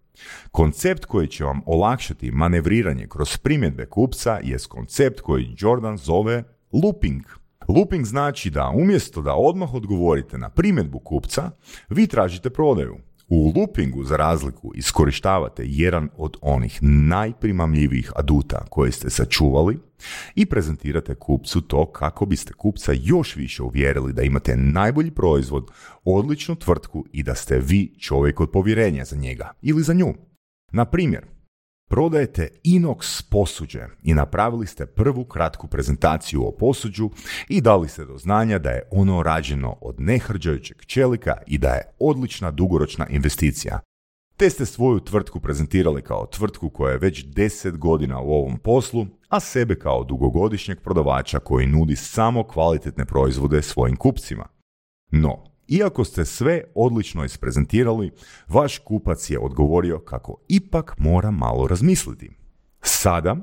Koncept 0.51 1.05
koji 1.05 1.27
će 1.27 1.43
vam 1.43 1.62
olakšati 1.65 2.32
manevriranje 2.32 3.08
kroz 3.08 3.38
primjedbe 3.38 3.86
kupca 3.86 4.39
je 4.43 4.58
koncept 4.69 5.21
koji 5.21 5.55
Jordan 5.58 5.97
zove 5.97 6.43
looping. 6.71 7.21
Looping 7.67 8.05
znači 8.05 8.49
da 8.49 8.71
umjesto 8.75 9.21
da 9.21 9.36
odmah 9.36 9.73
odgovorite 9.73 10.38
na 10.38 10.49
primjedbu 10.49 10.99
kupca, 10.99 11.51
vi 11.89 12.08
tražite 12.08 12.49
prodaju. 12.49 12.97
U 13.29 13.53
loopingu, 13.55 14.03
za 14.03 14.17
razliku, 14.17 14.71
iskorištavate 14.75 15.63
jedan 15.65 16.09
od 16.17 16.37
onih 16.41 16.79
najprimamljivijih 16.81 18.11
aduta 18.15 18.65
koje 18.69 18.91
ste 18.91 19.09
sačuvali 19.09 19.79
i 20.35 20.45
prezentirate 20.45 21.15
kupcu 21.15 21.61
to 21.61 21.91
kako 21.91 22.25
biste 22.25 22.53
kupca 22.53 22.93
još 23.03 23.35
više 23.35 23.63
uvjerili 23.63 24.13
da 24.13 24.21
imate 24.21 24.55
najbolji 24.57 25.11
proizvod, 25.11 25.67
odličnu 26.03 26.55
tvrtku 26.55 27.05
i 27.11 27.23
da 27.23 27.35
ste 27.35 27.59
vi 27.59 27.93
čovjek 27.99 28.39
od 28.39 28.51
povjerenja 28.51 29.05
za 29.05 29.15
njega 29.15 29.51
ili 29.61 29.83
za 29.83 29.93
nju. 29.93 30.13
Na 30.71 30.85
primjer, 30.85 31.25
Prodajete 31.89 32.49
inox 32.63 33.23
posuđe 33.30 33.80
i 34.04 34.13
napravili 34.13 34.67
ste 34.67 34.86
prvu 34.86 35.25
kratku 35.25 35.67
prezentaciju 35.67 36.47
o 36.47 36.52
posuđu 36.52 37.10
i 37.47 37.62
dali 37.62 37.88
ste 37.89 38.06
do 38.06 38.17
znanja 38.17 38.60
da 38.60 38.69
je 38.69 38.88
ono 38.91 39.23
rađeno 39.23 39.78
od 39.82 39.95
nehrđajućeg 39.99 40.78
čelika 40.86 41.34
i 41.47 41.58
da 41.58 41.69
je 41.69 41.95
odlična 41.99 42.52
dugoročna 42.52 43.08
investicija. 43.08 43.80
Te 44.38 44.49
ste 44.49 44.65
svoju 44.65 44.99
tvrtku 44.99 45.39
prezentirali 45.39 46.02
kao 46.02 46.25
tvrtku 46.25 46.69
koja 46.69 46.91
je 46.91 46.97
već 46.97 47.25
10 47.25 47.78
godina 47.78 48.19
u 48.19 48.32
ovom 48.32 48.58
poslu, 48.58 49.06
a 49.30 49.39
sebe 49.39 49.75
kao 49.75 50.04
dugogodišnjeg 50.04 50.82
prodavača 50.82 51.39
koji 51.39 51.67
nudi 51.67 51.95
samo 51.95 52.43
kvalitetne 52.43 53.06
proizvode 53.06 53.62
svojim 53.62 53.95
kupcima. 53.95 54.47
No, 55.12 55.48
iako 55.69 56.03
ste 56.03 56.25
sve 56.25 56.63
odlično 56.75 57.25
isprezentirali, 57.25 58.12
vaš 58.47 58.77
kupac 58.77 59.29
je 59.29 59.39
odgovorio 59.39 59.99
kako 59.99 60.36
ipak 60.47 60.95
mora 60.97 61.32
malo 61.32 61.67
razmisliti. 61.67 62.32
Sada, 62.82 63.36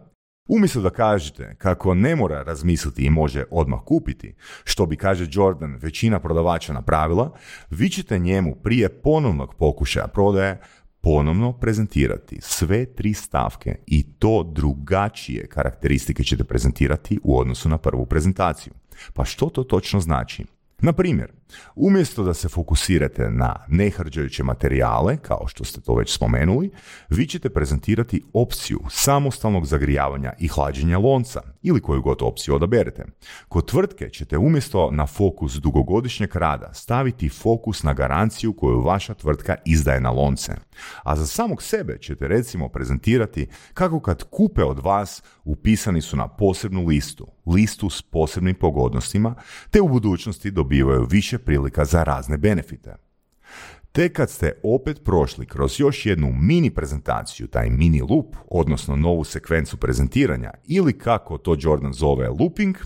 umjesto 0.49 0.81
da 0.81 0.91
kažete 0.91 1.55
kako 1.59 1.95
ne 1.95 2.17
mora 2.17 2.43
razmisliti 2.43 3.05
i 3.05 3.11
može 3.11 3.45
odmah 3.51 3.81
kupiti, 3.85 4.35
što 4.65 4.87
bi, 4.87 4.97
kaže 4.97 5.29
Jordan, 5.31 5.79
većina 5.83 6.21
prodavača 6.21 6.73
napravila, 6.73 7.33
vi 7.71 7.89
ćete 7.89 8.19
njemu 8.19 8.55
prije 8.62 8.89
ponovnog 8.89 9.55
pokušaja 9.55 10.07
prodaje 10.07 10.61
ponovno 11.01 11.53
prezentirati 11.53 12.39
sve 12.41 12.95
tri 12.95 13.15
stavke 13.15 13.79
i 13.87 14.03
to 14.19 14.53
drugačije 14.53 15.47
karakteristike 15.47 16.25
ćete 16.25 16.45
prezentirati 16.45 17.19
u 17.23 17.39
odnosu 17.39 17.69
na 17.69 17.79
prvu 17.79 18.07
prezentaciju. 18.07 18.73
Pa 19.15 19.25
što 19.25 19.47
to 19.47 19.62
točno 19.65 20.01
znači? 20.01 20.45
Na 20.79 20.93
primjer, 20.93 21.33
Umjesto 21.75 22.25
da 22.25 22.35
se 22.35 22.49
fokusirate 22.49 23.31
na 23.31 23.57
nehrđajuće 23.69 24.43
materijale, 24.43 25.17
kao 25.17 25.47
što 25.47 25.65
ste 25.65 25.81
to 25.81 25.95
već 25.95 26.15
spomenuli, 26.15 26.71
vi 27.11 27.27
ćete 27.27 27.51
prezentirati 27.51 28.23
opciju 28.33 28.81
samostalnog 28.91 29.67
zagrijavanja 29.67 30.33
i 30.39 30.49
hlađenja 30.49 30.99
lonca 30.99 31.41
ili 31.63 31.81
koju 31.81 32.03
god 32.03 32.23
opciju 32.23 32.55
odaberete. 32.55 33.05
Kod 33.49 33.67
tvrtke 33.67 34.09
ćete 34.09 34.39
umjesto 34.39 34.91
na 34.91 35.07
fokus 35.07 35.55
dugogodišnjeg 35.55 36.37
rada 36.37 36.73
staviti 36.75 37.29
fokus 37.29 37.83
na 37.83 37.93
garanciju 37.93 38.53
koju 38.53 38.81
vaša 38.81 39.15
tvrtka 39.15 39.55
izdaje 39.65 40.01
na 40.01 40.11
lonce. 40.11 40.53
A 41.03 41.17
za 41.17 41.27
samog 41.27 41.63
sebe 41.63 41.99
ćete 42.01 42.29
recimo 42.29 42.69
prezentirati 42.69 43.49
kako 43.75 44.01
kad 44.01 44.23
kupe 44.31 44.65
od 44.65 44.79
vas 44.79 45.23
upisani 45.45 46.01
su 46.01 46.17
na 46.17 46.29
posebnu 46.29 46.87
listu, 46.87 47.27
listu 47.47 47.91
s 47.91 48.03
posebnim 48.03 48.55
pogodnostima, 48.55 49.35
te 49.71 49.81
u 49.81 49.89
budućnosti 49.89 50.51
dobivaju 50.51 51.07
više 51.11 51.36
prilika 51.38 51.85
za 51.85 52.03
razne 52.03 52.37
benefite. 52.37 52.96
Te 53.92 54.09
kad 54.12 54.31
ste 54.31 54.53
opet 54.62 55.05
prošli 55.05 55.46
kroz 55.46 55.81
još 55.81 56.07
jednu 56.07 56.33
mini 56.33 56.70
prezentaciju, 56.70 57.46
taj 57.46 57.70
mini 57.70 58.01
loop, 58.01 58.37
odnosno 58.51 58.96
novu 58.96 59.25
sekvencu 59.25 59.77
prezentiranja 59.77 60.51
ili 60.64 60.99
kako 60.99 61.38
to 61.38 61.57
Jordan 61.61 61.92
zove 61.92 62.29
looping, 62.29 62.77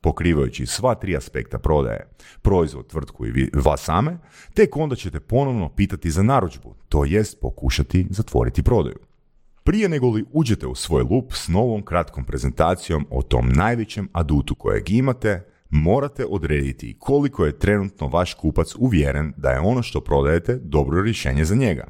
pokrivajući 0.00 0.66
sva 0.66 0.94
tri 0.94 1.16
aspekta 1.16 1.58
prodaje, 1.58 2.08
proizvod, 2.42 2.86
tvrtku 2.86 3.26
i 3.26 3.50
vas 3.54 3.80
same, 3.80 4.18
tek 4.54 4.76
onda 4.76 4.96
ćete 4.96 5.20
ponovno 5.20 5.68
pitati 5.68 6.10
za 6.10 6.22
narudžbu, 6.22 6.74
to 6.88 7.04
jest 7.04 7.40
pokušati 7.40 8.06
zatvoriti 8.10 8.62
prodaju. 8.62 8.98
Prije 9.64 9.88
nego 9.88 10.10
li 10.10 10.24
uđete 10.32 10.66
u 10.66 10.74
svoj 10.74 11.02
lup 11.02 11.32
s 11.32 11.48
novom 11.48 11.82
kratkom 11.82 12.24
prezentacijom 12.24 13.06
o 13.10 13.22
tom 13.22 13.48
najvećem 13.48 14.08
adutu 14.12 14.54
kojeg 14.54 14.90
imate, 14.90 15.49
morate 15.70 16.24
odrediti 16.30 16.96
koliko 16.98 17.44
je 17.44 17.58
trenutno 17.58 18.06
vaš 18.06 18.34
kupac 18.34 18.74
uvjeren 18.78 19.32
da 19.36 19.50
je 19.50 19.60
ono 19.60 19.82
što 19.82 20.00
prodajete 20.00 20.58
dobro 20.62 21.02
rješenje 21.02 21.44
za 21.44 21.54
njega. 21.54 21.86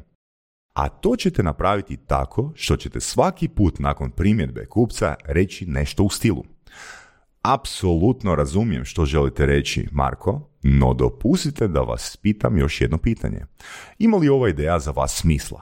A 0.73 0.89
to 0.89 1.15
ćete 1.15 1.43
napraviti 1.43 1.97
tako 1.97 2.51
što 2.55 2.77
ćete 2.77 2.99
svaki 2.99 3.47
put 3.47 3.79
nakon 3.79 4.11
primjedbe 4.11 4.65
kupca 4.65 5.15
reći 5.25 5.65
nešto 5.65 6.03
u 6.03 6.09
stilu. 6.09 6.43
Apsolutno 7.41 8.35
razumijem 8.35 8.85
što 8.85 9.05
želite 9.05 9.45
reći, 9.45 9.87
Marko, 9.91 10.49
no 10.63 10.93
dopustite 10.93 11.67
da 11.67 11.79
vas 11.79 12.17
pitam 12.17 12.57
još 12.57 12.81
jedno 12.81 12.97
pitanje. 12.97 13.45
Ima 13.99 14.17
li 14.17 14.29
ova 14.29 14.49
ideja 14.49 14.79
za 14.79 14.91
vas 14.91 15.15
smisla? 15.15 15.61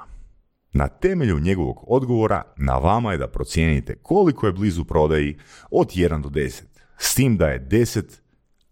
Na 0.74 0.88
temelju 0.88 1.40
njegovog 1.40 1.84
odgovora 1.88 2.44
na 2.58 2.78
vama 2.78 3.12
je 3.12 3.18
da 3.18 3.28
procijenite 3.28 3.96
koliko 3.96 4.48
je 4.48 4.54
blizu 4.54 4.86
prodaji 4.86 5.38
od 5.72 5.88
1 5.88 6.22
do 6.22 6.30
10. 6.30 6.79
S 7.00 7.16
tim 7.16 7.38
da 7.38 7.48
je 7.48 7.68
10 7.68 8.04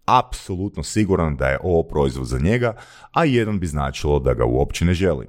apsolutno 0.04 0.82
siguran 0.82 1.36
da 1.36 1.48
je 1.48 1.58
ovo 1.62 1.82
proizvod 1.82 2.26
za 2.26 2.38
njega, 2.38 2.76
a 3.12 3.24
jedan 3.24 3.58
bi 3.58 3.66
značilo 3.66 4.18
da 4.18 4.34
ga 4.34 4.44
uopće 4.44 4.84
ne 4.84 4.94
želi. 4.94 5.26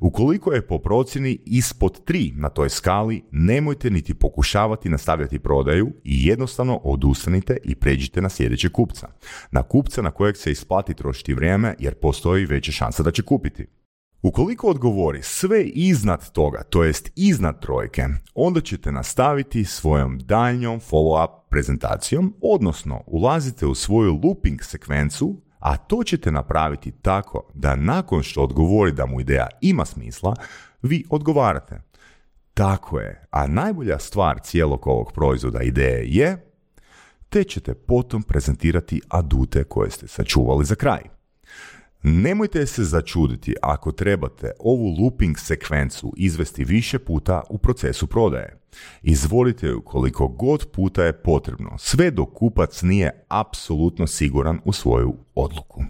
Ukoliko 0.00 0.52
je 0.52 0.66
po 0.66 0.78
procjeni 0.78 1.38
ispod 1.46 2.04
3 2.06 2.32
na 2.36 2.48
toj 2.48 2.68
skali, 2.68 3.22
nemojte 3.32 3.90
niti 3.90 4.14
pokušavati 4.14 4.88
nastavljati 4.88 5.38
prodaju 5.38 5.92
i 6.04 6.26
jednostavno 6.26 6.76
odustanite 6.76 7.56
i 7.64 7.74
pređite 7.74 8.20
na 8.20 8.28
sljedećeg 8.28 8.72
kupca. 8.72 9.08
Na 9.50 9.62
kupca 9.62 10.02
na 10.02 10.10
kojeg 10.10 10.36
se 10.36 10.52
isplati 10.52 10.94
trošiti 10.94 11.34
vrijeme 11.34 11.74
jer 11.78 11.94
postoji 11.94 12.46
veća 12.46 12.72
šansa 12.72 13.02
da 13.02 13.10
će 13.10 13.22
kupiti. 13.22 13.66
Ukoliko 14.22 14.68
odgovori 14.68 15.22
sve 15.22 15.64
iznad 15.64 16.32
toga, 16.32 16.62
to 16.62 16.84
jest 16.84 17.10
iznad 17.16 17.60
trojke, 17.60 18.06
onda 18.34 18.60
ćete 18.60 18.92
nastaviti 18.92 19.64
svojom 19.64 20.18
daljnjom 20.18 20.80
follow-up 20.80 21.30
prezentacijom, 21.50 22.34
odnosno 22.42 23.02
ulazite 23.06 23.66
u 23.66 23.74
svoju 23.74 24.20
looping 24.24 24.62
sekvencu, 24.62 25.40
a 25.58 25.76
to 25.76 26.04
ćete 26.04 26.32
napraviti 26.32 26.90
tako 26.90 27.50
da 27.54 27.76
nakon 27.76 28.22
što 28.22 28.42
odgovori 28.42 28.92
da 28.92 29.06
mu 29.06 29.20
ideja 29.20 29.46
ima 29.60 29.84
smisla, 29.84 30.34
vi 30.82 31.04
odgovarate. 31.10 31.80
Tako 32.54 33.00
je, 33.00 33.26
a 33.30 33.46
najbolja 33.46 33.98
stvar 33.98 34.40
cijelog 34.42 34.86
ovog 34.86 35.12
proizvoda 35.12 35.62
ideje 35.62 36.04
je, 36.06 36.52
te 37.28 37.44
ćete 37.44 37.74
potom 37.74 38.22
prezentirati 38.22 39.00
adute 39.08 39.64
koje 39.64 39.90
ste 39.90 40.08
sačuvali 40.08 40.64
za 40.64 40.74
kraj. 40.74 41.17
Nemojte 42.02 42.66
se 42.66 42.84
začuditi 42.84 43.54
ako 43.62 43.92
trebate 43.92 44.50
ovu 44.58 44.96
looping 45.00 45.38
sekvencu 45.38 46.12
izvesti 46.16 46.64
više 46.64 46.98
puta 46.98 47.42
u 47.50 47.58
procesu 47.58 48.06
prodaje. 48.06 48.60
Izvolite 49.02 49.66
ju 49.66 49.82
koliko 49.82 50.28
god 50.28 50.66
puta 50.72 51.04
je 51.04 51.22
potrebno, 51.22 51.78
sve 51.78 52.10
dok 52.10 52.32
kupac 52.34 52.82
nije 52.82 53.24
apsolutno 53.28 54.06
siguran 54.06 54.60
u 54.64 54.72
svoju 54.72 55.16
odluku. 55.34 55.84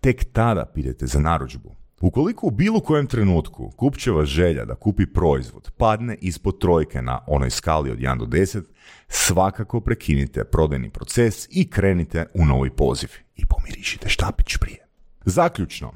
Tek 0.00 0.24
tada 0.32 0.64
pitajte 0.74 1.06
za 1.06 1.20
narudžbu. 1.20 1.74
Ukoliko 2.00 2.46
u 2.46 2.50
bilo 2.50 2.80
kojem 2.80 3.06
trenutku 3.06 3.70
kupčeva 3.70 4.24
želja 4.24 4.64
da 4.64 4.74
kupi 4.74 5.06
proizvod 5.06 5.70
padne 5.76 6.16
ispod 6.20 6.58
trojke 6.60 7.02
na 7.02 7.20
onoj 7.26 7.50
skali 7.50 7.90
od 7.90 7.98
1 7.98 8.18
do 8.18 8.24
10, 8.24 8.62
svakako 9.08 9.80
prekinite 9.80 10.44
prodajni 10.44 10.90
proces 10.90 11.48
i 11.50 11.70
krenite 11.70 12.26
u 12.34 12.44
novi 12.44 12.70
poziv 12.70 13.08
i 13.36 13.46
pomirišite 13.46 14.08
štapić 14.08 14.56
prije. 14.56 14.89
Zaključno, 15.24 15.92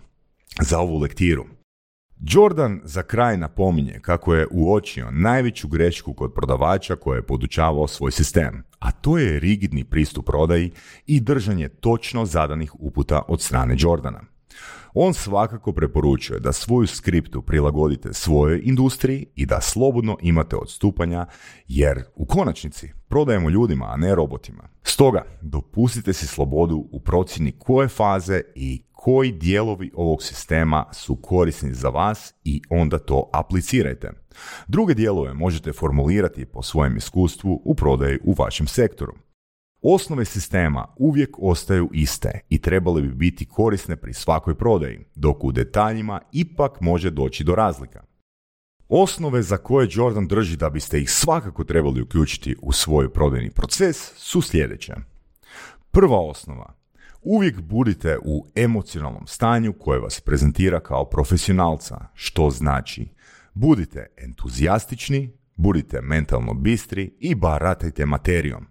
za 0.60 0.78
ovu 0.78 0.98
lektiru. 0.98 1.44
Jordan 2.20 2.80
za 2.84 3.02
kraj 3.02 3.36
napominje 3.36 3.98
kako 4.02 4.34
je 4.34 4.46
uočio 4.50 5.10
najveću 5.10 5.68
grešku 5.68 6.14
kod 6.14 6.34
prodavača 6.34 6.96
koje 6.96 7.18
je 7.18 7.26
podučavao 7.26 7.88
svoj 7.88 8.12
sistem, 8.12 8.62
a 8.78 8.90
to 8.90 9.18
je 9.18 9.40
rigidni 9.40 9.84
pristup 9.84 10.26
prodaji 10.26 10.70
i 11.06 11.20
držanje 11.20 11.68
točno 11.68 12.26
zadanih 12.26 12.80
uputa 12.80 13.22
od 13.28 13.40
strane 13.40 13.76
Jordana. 13.78 14.20
On 14.94 15.14
svakako 15.14 15.72
preporučuje 15.72 16.40
da 16.40 16.52
svoju 16.52 16.86
skriptu 16.86 17.42
prilagodite 17.42 18.12
svojoj 18.12 18.60
industriji 18.64 19.26
i 19.34 19.46
da 19.46 19.60
slobodno 19.60 20.16
imate 20.22 20.56
odstupanja, 20.56 21.26
jer 21.68 22.04
u 22.14 22.26
konačnici 22.26 22.92
prodajemo 23.08 23.50
ljudima, 23.50 23.86
a 23.86 23.96
ne 23.96 24.14
robotima. 24.14 24.68
Stoga, 24.82 25.24
dopustite 25.42 26.12
si 26.12 26.26
slobodu 26.26 26.88
u 26.90 27.00
procjeni 27.00 27.52
koje 27.58 27.88
faze 27.88 28.42
i 28.54 28.82
koji 29.04 29.32
dijelovi 29.32 29.90
ovog 29.94 30.22
sistema 30.22 30.84
su 30.92 31.16
korisni 31.16 31.74
za 31.74 31.88
vas 31.88 32.34
i 32.44 32.62
onda 32.70 32.98
to 32.98 33.30
aplicirajte. 33.32 34.12
Druge 34.66 34.94
dijelove 34.94 35.34
možete 35.34 35.72
formulirati 35.72 36.44
po 36.44 36.62
svojem 36.62 36.96
iskustvu 36.96 37.62
u 37.64 37.74
prodaji 37.74 38.18
u 38.24 38.34
vašem 38.38 38.66
sektoru. 38.66 39.12
Osnove 39.82 40.24
sistema 40.24 40.86
uvijek 40.96 41.36
ostaju 41.38 41.90
iste 41.92 42.40
i 42.48 42.58
trebale 42.58 43.02
bi 43.02 43.08
biti 43.08 43.48
korisne 43.48 43.96
pri 43.96 44.12
svakoj 44.12 44.54
prodaji, 44.54 45.04
dok 45.14 45.44
u 45.44 45.52
detaljima 45.52 46.20
ipak 46.32 46.80
može 46.80 47.10
doći 47.10 47.44
do 47.44 47.54
razlika. 47.54 48.02
Osnove 48.88 49.42
za 49.42 49.56
koje 49.56 49.88
Jordan 49.90 50.26
drži 50.26 50.56
da 50.56 50.70
biste 50.70 51.00
ih 51.00 51.10
svakako 51.10 51.64
trebali 51.64 52.02
uključiti 52.02 52.56
u 52.62 52.72
svoj 52.72 53.12
prodajni 53.12 53.50
proces 53.50 54.12
su 54.16 54.42
sljedeće. 54.42 54.94
Prva 55.90 56.20
osnova. 56.20 56.73
Uvijek 57.24 57.60
budite 57.60 58.18
u 58.24 58.46
emocionalnom 58.54 59.26
stanju 59.26 59.72
koje 59.72 60.00
vas 60.00 60.20
prezentira 60.20 60.80
kao 60.80 61.04
profesionalca, 61.04 62.06
što 62.14 62.50
znači 62.50 63.08
budite 63.54 64.06
entuzijastični, 64.16 65.32
budite 65.56 66.00
mentalno 66.00 66.54
bistri 66.54 67.14
i 67.18 67.34
baratajte 67.34 68.06
materijom. 68.06 68.66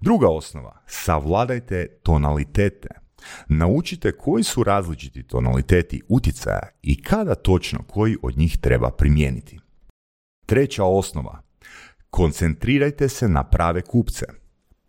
Druga 0.00 0.28
osnova, 0.28 0.82
savladajte 0.86 1.86
tonalitete. 2.02 2.88
Naučite 3.48 4.12
koji 4.12 4.44
su 4.44 4.64
različiti 4.64 5.22
tonaliteti 5.22 6.02
utjecaja 6.08 6.68
i 6.82 7.02
kada 7.02 7.34
točno 7.34 7.82
koji 7.88 8.16
od 8.22 8.38
njih 8.38 8.58
treba 8.58 8.90
primijeniti. 8.90 9.60
Treća 10.46 10.84
osnova, 10.84 11.42
koncentrirajte 12.10 13.08
se 13.08 13.28
na 13.28 13.44
prave 13.44 13.82
kupce. 13.82 14.41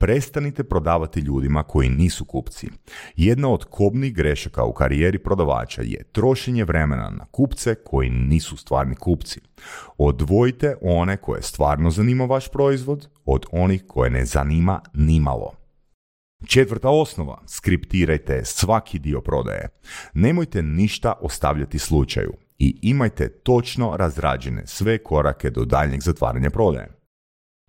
Prestanite 0.04 0.64
prodavati 0.64 1.20
ljudima 1.20 1.64
koji 1.64 1.90
nisu 1.90 2.26
kupci. 2.26 2.68
Jedna 3.16 3.50
od 3.50 3.66
kobnih 3.66 4.14
grešaka 4.14 4.64
u 4.64 4.74
karijeri 4.74 5.20
prodavača 5.20 5.82
je 5.82 6.04
trošenje 6.12 6.64
vremena 6.64 7.10
na 7.10 7.26
kupce 7.26 7.76
koji 7.76 8.10
nisu 8.10 8.58
stvarni 8.58 8.96
kupci. 8.96 9.40
Odvojite 9.98 10.76
one 10.82 11.18
koje 11.18 11.42
stvarno 11.42 11.92
zanima 11.92 12.26
vaš 12.26 12.52
proizvod 12.52 13.10
od 13.26 13.46
onih 13.52 13.84
koje 13.88 14.10
ne 14.10 14.26
zanima 14.26 14.82
nimalo. 14.94 15.52
Četvrta 16.46 16.90
osnova, 16.90 17.42
skriptirajte 17.48 18.46
svaki 18.46 19.00
dio 19.00 19.22
prodaje. 19.22 19.70
Nemojte 20.14 20.62
ništa 20.62 21.14
ostavljati 21.22 21.80
slučaju 21.80 22.34
i 22.60 22.80
imajte 22.82 23.30
točno 23.30 23.96
razrađene 23.98 24.68
sve 24.68 24.98
korake 24.98 25.50
do 25.50 25.66
daljnjeg 25.66 26.02
zatvaranja 26.02 26.50
prodaje. 26.50 26.88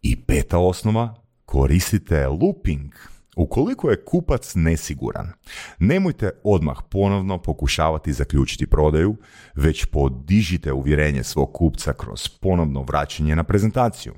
I 0.03 0.17
peta 0.17 0.59
osnova, 0.59 1.24
koristite 1.55 2.27
looping. 2.29 2.93
Ukoliko 3.37 3.91
je 3.91 4.05
kupac 4.05 4.53
nesiguran, 4.55 5.33
nemojte 5.79 6.31
odmah 6.45 6.77
ponovno 6.91 7.43
pokušavati 7.43 8.13
zaključiti 8.13 8.67
prodaju, 8.67 9.17
već 9.55 9.85
podižite 9.85 10.73
uvjerenje 10.73 11.23
svog 11.23 11.53
kupca 11.53 11.93
kroz 11.93 12.29
ponovno 12.29 12.83
vraćanje 12.83 13.37
na 13.37 13.45
prezentaciju. 13.45 14.15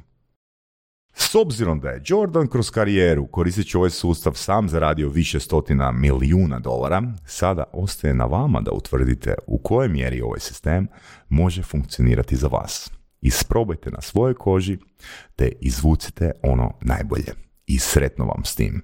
S 1.14 1.34
obzirom 1.34 1.80
da 1.80 1.90
je 1.90 2.02
Jordan 2.06 2.46
kroz 2.48 2.70
karijeru 2.70 3.26
koristeći 3.26 3.76
ovaj 3.76 3.90
sustav 3.90 4.32
sam 4.34 4.68
zaradio 4.68 5.08
više 5.08 5.40
stotina 5.40 5.92
milijuna 5.92 6.58
dolara, 6.58 7.02
sada 7.26 7.64
ostaje 7.72 8.14
na 8.14 8.24
vama 8.24 8.60
da 8.60 8.72
utvrdite 8.72 9.34
u 9.46 9.58
kojoj 9.58 9.88
mjeri 9.88 10.20
ovaj 10.20 10.40
sistem 10.40 10.88
može 11.28 11.62
funkcionirati 11.62 12.36
za 12.36 12.48
vas. 12.48 12.95
Isprobajte 13.20 13.90
na 13.90 14.00
svojoj 14.00 14.34
koži 14.34 14.78
te 15.36 15.52
izvucite 15.60 16.32
ono 16.42 16.72
najbolje. 16.80 17.32
I 17.66 17.78
sretno 17.78 18.24
vam 18.24 18.44
s 18.44 18.54
tim. 18.54 18.82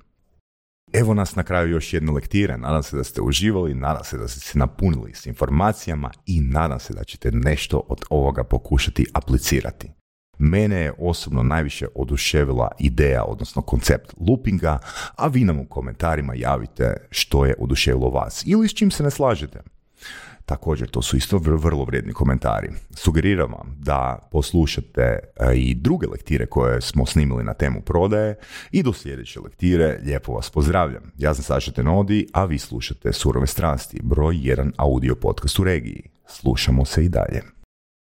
Evo 0.93 1.15
nas 1.15 1.37
na 1.37 1.43
kraju 1.43 1.71
još 1.71 1.93
jedne 1.93 2.13
lektire. 2.13 2.59
Nadam 2.59 2.83
se 2.83 2.97
da 2.97 3.05
ste 3.05 3.23
uživali, 3.23 3.75
nadam 3.75 4.05
se 4.05 4.19
da 4.19 4.29
ste 4.29 4.41
se 4.41 4.59
napunili 4.59 5.15
s 5.15 5.27
informacijama 5.27 6.11
i 6.27 6.41
nadam 6.41 6.81
se 6.81 6.95
da 6.95 7.05
ćete 7.05 7.31
nešto 7.33 7.79
od 7.89 8.01
ovoga 8.11 8.45
pokušati 8.45 9.07
aplicirati. 9.15 9.93
Mene 10.39 10.77
je 10.77 10.93
osobno 10.99 11.43
najviše 11.43 11.87
oduševila 11.95 12.71
ideja, 12.79 13.25
odnosno 13.25 13.63
koncept 13.63 14.15
loopinga, 14.29 14.79
a 15.17 15.27
vi 15.27 15.45
nam 15.45 15.61
u 15.61 15.67
komentarima 15.69 16.35
javite 16.35 16.97
što 17.11 17.47
je 17.47 17.55
oduševilo 17.59 18.11
vas 18.11 18.43
ili 18.47 18.69
s 18.69 18.75
čim 18.75 18.91
se 18.91 19.03
ne 19.03 19.11
slažete. 19.11 19.63
Također, 20.47 20.89
to 20.91 21.03
su 21.03 21.17
isto 21.17 21.39
vrlo 21.39 21.85
vrijedni 21.85 22.13
komentari. 22.13 22.69
Sugeriram 22.91 23.53
vam 23.53 23.77
da 23.79 24.29
poslušate 24.31 25.03
e, 25.03 25.55
i 25.55 25.75
druge 25.75 26.07
lektire 26.07 26.47
koje 26.47 26.81
smo 26.81 27.07
snimili 27.07 27.45
na 27.45 27.55
temu 27.55 27.81
prodaje 27.81 28.37
i 28.73 28.83
do 28.83 28.93
sljedeće 28.93 29.41
lektire 29.41 30.01
lijepo 30.05 30.33
vas 30.33 30.51
pozdravljam. 30.51 31.13
Ja 31.19 31.35
sam 31.35 31.45
Saša 31.45 31.73
Tenodi, 31.73 32.27
a 32.33 32.45
vi 32.45 32.59
slušate 32.59 33.13
Surove 33.13 33.47
strasti, 33.47 34.01
broj 34.03 34.37
jedan 34.41 34.73
audio 34.77 35.15
podcast 35.15 35.59
u 35.59 35.65
regiji. 35.65 36.03
Slušamo 36.27 36.85
se 36.85 37.05
i 37.05 37.09
dalje. 37.09 37.62